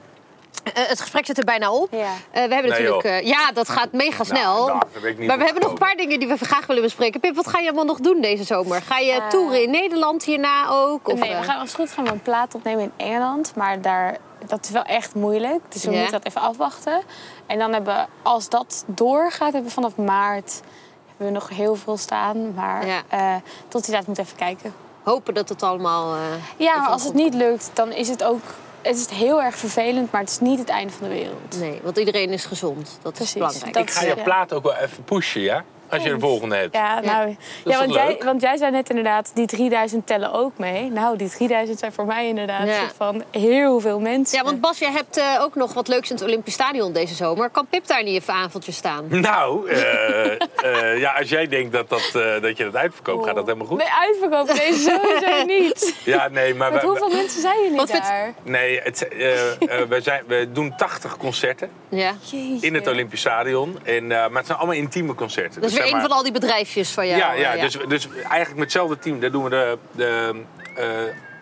eh, 0.63 0.87
het 0.89 1.01
gesprek 1.01 1.27
zit 1.27 1.39
er 1.39 1.45
bijna 1.45 1.73
op. 1.73 1.89
Ja. 1.93 1.99
Eh, 2.31 2.45
we 2.49 2.55
hebben 2.55 2.71
natuurlijk... 2.71 3.05
eh, 3.05 3.23
ja, 3.27 3.53
dat 3.53 3.69
gaat 3.69 3.93
mega 3.93 4.25
snel. 4.25 4.67
nou, 4.67 4.81
niet 5.17 5.27
maar 5.27 5.39
we 5.39 5.45
hebben 5.45 5.63
nog 5.63 5.71
een 5.73 5.79
paar 5.79 5.95
dingen 5.97 6.19
die 6.19 6.29
we 6.29 6.37
graag 6.45 6.67
willen 6.67 6.83
bespreken. 6.83 7.21
Pip, 7.21 7.35
wat 7.35 7.47
ga 7.49 7.59
je 7.59 7.67
allemaal 7.67 7.85
nog 7.85 7.99
doen 8.01 8.21
deze 8.21 8.45
zomer? 8.45 8.83
Ga 8.83 8.99
je 8.99 9.27
toeren 9.31 9.63
in 9.63 9.71
Nederland 9.71 10.25
hierna 10.25 10.69
ook? 10.69 11.09
Of, 11.09 11.19
nee, 11.21 11.37
we 11.37 11.43
gaan 11.43 11.59
als 11.61 11.69
het 11.73 11.81
goed 11.81 11.91
gaan 11.93 12.05
we 12.05 12.11
een 12.11 12.23
plaat 12.23 12.55
opnemen 12.55 12.83
in 12.83 12.93
Engeland. 13.07 13.53
Maar 13.57 13.81
daar, 13.81 14.17
dat 14.47 14.65
is 14.65 14.71
wel 14.71 14.83
echt 14.85 15.15
moeilijk. 15.15 15.61
Dus 15.69 15.85
we 15.85 15.91
Ja. 15.91 15.97
moeten 16.01 16.17
dat 16.21 16.27
even 16.27 16.41
afwachten. 16.41 17.03
En 17.47 17.59
dan 17.59 17.73
hebben 17.73 17.95
we, 17.95 18.05
als 18.23 18.49
dat 18.49 18.85
doorgaat, 18.87 19.53
hebben 19.53 19.65
we 19.69 19.71
vanaf 19.71 19.97
maart 19.97 20.61
hebben 21.07 21.27
we 21.27 21.33
nog 21.33 21.49
heel 21.59 21.75
veel 21.77 21.97
staan. 21.97 22.55
Maar 22.55 22.87
Ja. 22.87 23.01
eh, 23.09 23.35
tot 23.69 23.85
die 23.85 23.93
tijd 23.95 24.07
moeten 24.07 24.25
we 24.25 24.31
even 24.31 24.47
kijken. 24.47 24.75
Hopen 25.03 25.35
dat 25.35 25.49
het 25.49 25.63
allemaal... 25.63 26.15
eh, 26.15 26.21
Ja, 26.57 26.77
maar 26.77 26.89
als 26.91 27.05
het 27.05 27.15
niet 27.15 27.35
lukt, 27.35 27.71
dan 27.75 27.93
is 27.93 28.09
het 28.09 28.25
ook 28.25 28.41
het 28.83 28.97
is 28.97 29.09
heel 29.09 29.43
erg 29.43 29.57
vervelend. 29.57 30.13
Maar 30.13 30.21
het 30.21 30.31
is 30.31 30.39
niet 30.39 30.59
het 30.59 30.69
einde 30.69 30.93
van 30.93 31.09
de 31.09 31.15
wereld. 31.15 31.59
Nee, 31.59 31.81
want 31.83 31.99
iedereen 31.99 32.31
is 32.31 32.45
gezond. 32.45 32.99
Dat 33.03 33.13
Precies. 33.13 33.35
is 33.35 33.41
belangrijk. 33.41 33.73
Dat- 33.75 33.83
Ik 33.83 33.91
ga 33.91 34.01
je 34.03 34.15
Ja. 34.17 34.23
plaat 34.23 34.53
ook 34.53 34.63
wel 34.63 34.75
even 34.75 35.05
pushen, 35.05 35.41
ja? 35.41 35.65
Als 35.91 36.03
je 36.03 36.09
de 36.11 36.19
volgende 36.19 36.57
hebt. 36.57 36.75
Ja, 36.75 37.01
nou, 37.01 37.37
ja, 37.65 37.79
want, 37.79 37.95
jij, 37.95 38.21
want 38.25 38.41
jij 38.41 38.57
zei 38.57 38.71
net 38.71 38.89
inderdaad, 38.89 39.31
die 39.35 39.47
3000 39.47 40.07
tellen 40.07 40.33
ook 40.33 40.53
mee. 40.59 40.91
Nou, 40.91 41.17
die 41.17 41.29
3000 41.29 41.79
zijn 41.79 41.93
voor 41.93 42.07
mij 42.07 42.27
inderdaad 42.29 42.67
Ja. 42.67 42.81
van 42.97 43.23
heel 43.31 43.81
veel 43.81 44.01
mensen. 44.01 44.39
Ja, 44.39 44.45
want 44.45 44.61
Bas, 44.61 44.79
jij 44.79 44.91
hebt 44.93 45.17
eh, 45.17 45.25
ook 45.41 45.55
nog 45.55 45.73
wat 45.75 45.89
leuks 45.89 46.09
in 46.11 46.15
het 46.17 46.25
Olympisch 46.25 46.55
Stadion 46.55 46.93
deze 46.93 47.15
zomer. 47.15 47.49
Kan 47.51 47.67
Pip 47.71 47.87
daar 47.87 48.03
niet 48.03 48.21
even 48.23 48.35
avondje 48.35 48.73
staan? 48.73 49.05
Nou, 49.31 49.69
eh, 49.71 50.33
eh, 50.33 50.99
ja, 50.99 51.13
als 51.13 51.29
jij 51.29 51.47
denkt 51.49 51.73
dat, 51.73 51.89
dat, 51.89 52.11
eh, 52.15 52.41
dat 52.43 52.57
je 52.57 52.65
dat 52.65 52.77
uitverkoopt, 52.77 53.27
gaat 53.27 53.35
dat 53.35 53.47
helemaal 53.47 53.67
goed? 53.67 53.79
Nee, 53.79 53.89
uitverkoop 54.01 54.47
deze 54.57 54.79
sowieso 54.81 55.45
niet. 55.61 55.95
Ja, 56.05 56.29
nee, 56.29 56.55
maar... 56.55 56.73
Met 56.73 56.83
hoeveel 56.83 57.09
mensen 57.09 57.41
zijn 57.41 57.61
jullie 57.63 57.77
Wat 57.77 57.91
vindt- 57.91 58.07
daar? 58.07 58.35
Nee, 58.43 58.81
het, 58.83 59.09
eh, 59.09 59.51
eh, 59.51 59.89
we, 59.89 60.01
zijn, 60.01 60.23
we 60.27 60.49
doen 60.53 60.75
80 60.77 61.17
concerten 61.17 61.71
Ja. 61.89 62.13
in 62.61 62.75
het 62.75 62.87
Olympisch 62.87 63.21
Stadion. 63.21 63.79
En, 63.85 64.03
eh, 64.03 64.09
maar 64.09 64.37
het 64.37 64.47
zijn 64.47 64.59
allemaal 64.59 64.77
intieme 64.77 65.15
concerten. 65.15 65.61
Dus 65.61 65.73
weer 65.83 65.93
een 65.93 65.99
maar- 65.99 66.09
van 66.09 66.17
al 66.17 66.23
die 66.23 66.33
bedrijfjes 66.33 66.91
van 66.91 67.07
jou. 67.07 67.19
Ja, 67.19 67.33
ja, 67.33 67.55
eh, 67.55 67.61
Dus, 67.61 67.77
dus 67.89 68.09
eigenlijk 68.15 68.49
met 68.51 68.59
hetzelfde 68.59 68.99
team. 68.99 69.21
Daar 69.21 69.31
doen 69.31 69.45
we 69.45 69.51
de, 69.51 69.79
de 69.93 70.33
eh, 70.77 70.87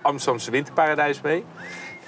Amsterdamse 0.03 0.51
Winterparadijs 0.51 1.21
mee. 1.21 1.45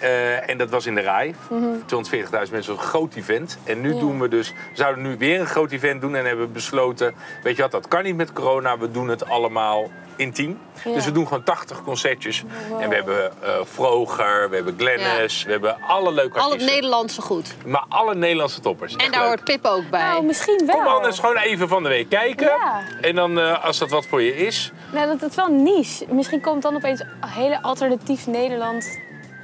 Eh, 0.01 0.49
en 0.51 0.59
dat 0.59 0.71
was 0.71 0.87
in 0.87 0.95
de 0.95 1.01
RAI. 1.01 1.35
Mhm. 1.49 1.65
240.000 1.87 2.53
mensen, 2.53 2.73
een 2.73 2.79
groot 2.79 3.15
event. 3.15 3.59
En 3.65 3.81
nu 3.81 3.99
doen 3.99 4.21
we 4.21 4.29
dus, 4.29 4.49
we 4.49 4.55
zouden 4.77 5.03
nu 5.03 5.17
weer 5.19 5.41
een 5.41 5.47
groot 5.47 5.71
event 5.71 6.01
doen. 6.01 6.15
En 6.15 6.25
hebben 6.27 6.47
we 6.47 6.53
besloten, 6.53 7.15
weet 7.43 7.57
je 7.57 7.63
wat, 7.63 7.71
dat 7.71 7.89
kan 7.89 8.03
niet 8.03 8.17
met 8.17 8.33
corona. 8.33 8.79
We 8.79 8.91
doen 8.91 9.09
het 9.09 9.29
allemaal 9.29 9.91
intiem. 10.17 10.59
Ja. 10.85 10.93
Dus 10.93 11.05
we 11.05 11.13
doen 11.13 11.27
gewoon 11.27 11.43
80 11.43 11.83
concertjes. 11.83 12.45
En 12.81 12.89
we 12.89 12.95
hebben 12.95 13.33
eh 13.43 13.59
Vroger, 13.65 14.49
we 14.51 14.55
hebben 14.55 14.75
Glennis, 14.79 15.45
we 15.45 15.51
hebben 15.51 15.77
alle 15.87 16.13
leuke 16.13 16.39
Al 16.39 16.43
het 16.45 16.53
artiesten. 16.53 16.75
Nederlandse 16.75 17.23
goed. 17.23 17.55
Maar 17.67 17.85
alle 17.89 18.15
Nederlandse 18.15 18.61
toppers. 18.61 18.93
En 18.93 18.99
Echt 18.99 19.13
daar 19.13 19.21
leuk. 19.21 19.29
hoort 19.29 19.45
Pip 19.45 19.65
ook 19.65 19.91
bij. 19.91 20.01
Nou, 20.01 20.25
misschien 20.25 20.63
wel. 20.67 20.77
Kom 20.77 20.87
anders 20.87 21.19
gewoon 21.19 21.37
even 21.37 21.69
van 21.69 21.83
de 21.83 21.89
week 21.89 22.09
kijken. 22.09 22.47
Ja. 22.47 22.83
En 23.01 23.15
dan, 23.15 23.39
eh, 23.39 23.65
als 23.65 23.79
dat 23.79 23.91
wat 23.91 24.07
voor 24.07 24.23
je 24.23 24.37
is, 24.37 24.73
Nou, 24.93 25.19
dat, 25.19 25.31
is 25.31 25.37
wel 25.37 25.49
niche. 25.49 26.07
Misschien 26.09 26.41
komt 26.41 26.63
dan 26.63 26.75
opeens 26.75 27.01
een 27.01 27.29
hele 27.29 27.63
alternatief 27.63 28.27
Nederland 28.27 28.99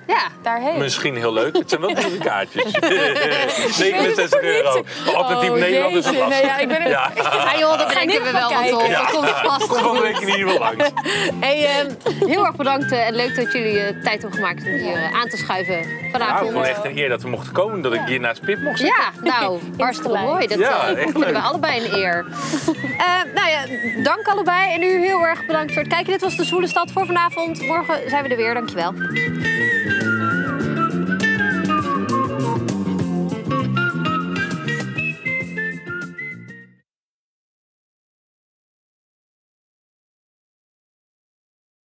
Ja. 0.07 0.23
daarheen. 0.43 0.79
Misschien 0.79 1.17
heel 1.17 1.33
leuk. 1.33 1.57
Het 1.57 1.69
zijn 1.69 1.81
wel 1.81 1.95
dure 1.95 2.19
kaartjes. 2.19 2.73
69 3.79 4.41
euro. 4.41 4.83
Maar 5.07 5.15
alternatief 5.15 5.51
Oh, 5.51 5.57
Nederland 5.59 5.95
is. 5.95 6.05
Nee, 6.11 6.45
ja, 6.45 6.59
ik 6.59 6.69
ben 6.69 6.81
er- 6.81 6.89
Ja. 6.89 7.11
Joh, 7.59 7.79
daar 7.79 7.89
bedenken 7.89 8.23
we 8.23 8.31
wel 8.33 8.53
wat 8.53 8.73
op. 8.73 8.91
Dat 8.91 9.11
komt 9.11 9.29
vast 9.29 9.67
Kom 9.67 9.79
volgende 9.79 9.89
goed. 9.89 10.01
week 10.03 10.29
in 10.29 10.29
ieder 10.39 10.51
geval 10.53 10.59
langs. 10.59 10.91
Hey, 11.47 11.67
ehm, 11.67 11.91
heel 12.29 12.47
erg 12.47 12.57
bedankt 12.57 12.93
eh, 12.93 13.07
en 13.07 13.15
leuk 13.15 13.37
dat 13.37 13.53
jullie 13.53 13.79
eh, 13.81 13.87
tijd 14.03 14.23
hebben 14.23 14.33
gemaakt 14.33 14.63
om 14.65 14.71
hier 14.73 14.95
eh, 14.97 15.15
aan 15.21 15.29
te 15.29 15.37
schuiven 15.37 15.75
Nou, 15.75 16.05
ik 16.05 16.11
vanavond. 16.11 16.53
vond 16.53 16.67
het 16.67 16.77
echt 16.77 16.85
een 16.85 16.99
eer 16.99 17.09
dat 17.09 17.23
we 17.23 17.29
mochten 17.29 17.53
komen. 17.53 17.81
Dat 17.83 17.93
ik 17.95 18.01
hier 18.07 18.21
naast 18.21 18.41
Pip 18.41 18.61
mocht 18.61 18.79
zitten. 18.79 18.97
Ja, 19.23 19.39
nou, 19.41 19.59
hartstikke 19.79 20.19
mooi. 20.19 20.47
Dat 20.47 20.59
Ja, 20.59 20.95
vinden 20.95 21.33
we 21.33 21.39
allebei 21.39 21.85
een 21.85 21.95
eer. 21.95 22.25
Eh, 22.99 23.05
nou 23.35 23.49
ja, 23.49 23.61
dank 24.03 24.27
allebei. 24.29 24.73
En 24.73 24.83
u 24.83 25.07
heel 25.07 25.27
erg 25.27 25.47
bedankt 25.47 25.73
voor 25.73 25.83
het 25.83 25.93
kijken. 25.93 26.13
Dit 26.13 26.21
was 26.21 26.37
De 26.37 26.45
Zwoele 26.45 26.67
Stad 26.67 26.91
voor 26.93 27.07
vanavond. 27.07 27.63
Morgen 27.63 28.01
zijn 28.11 28.23
we 28.23 28.29
er 28.29 28.37
weer. 28.37 28.55
Dankjewel. 28.55 28.93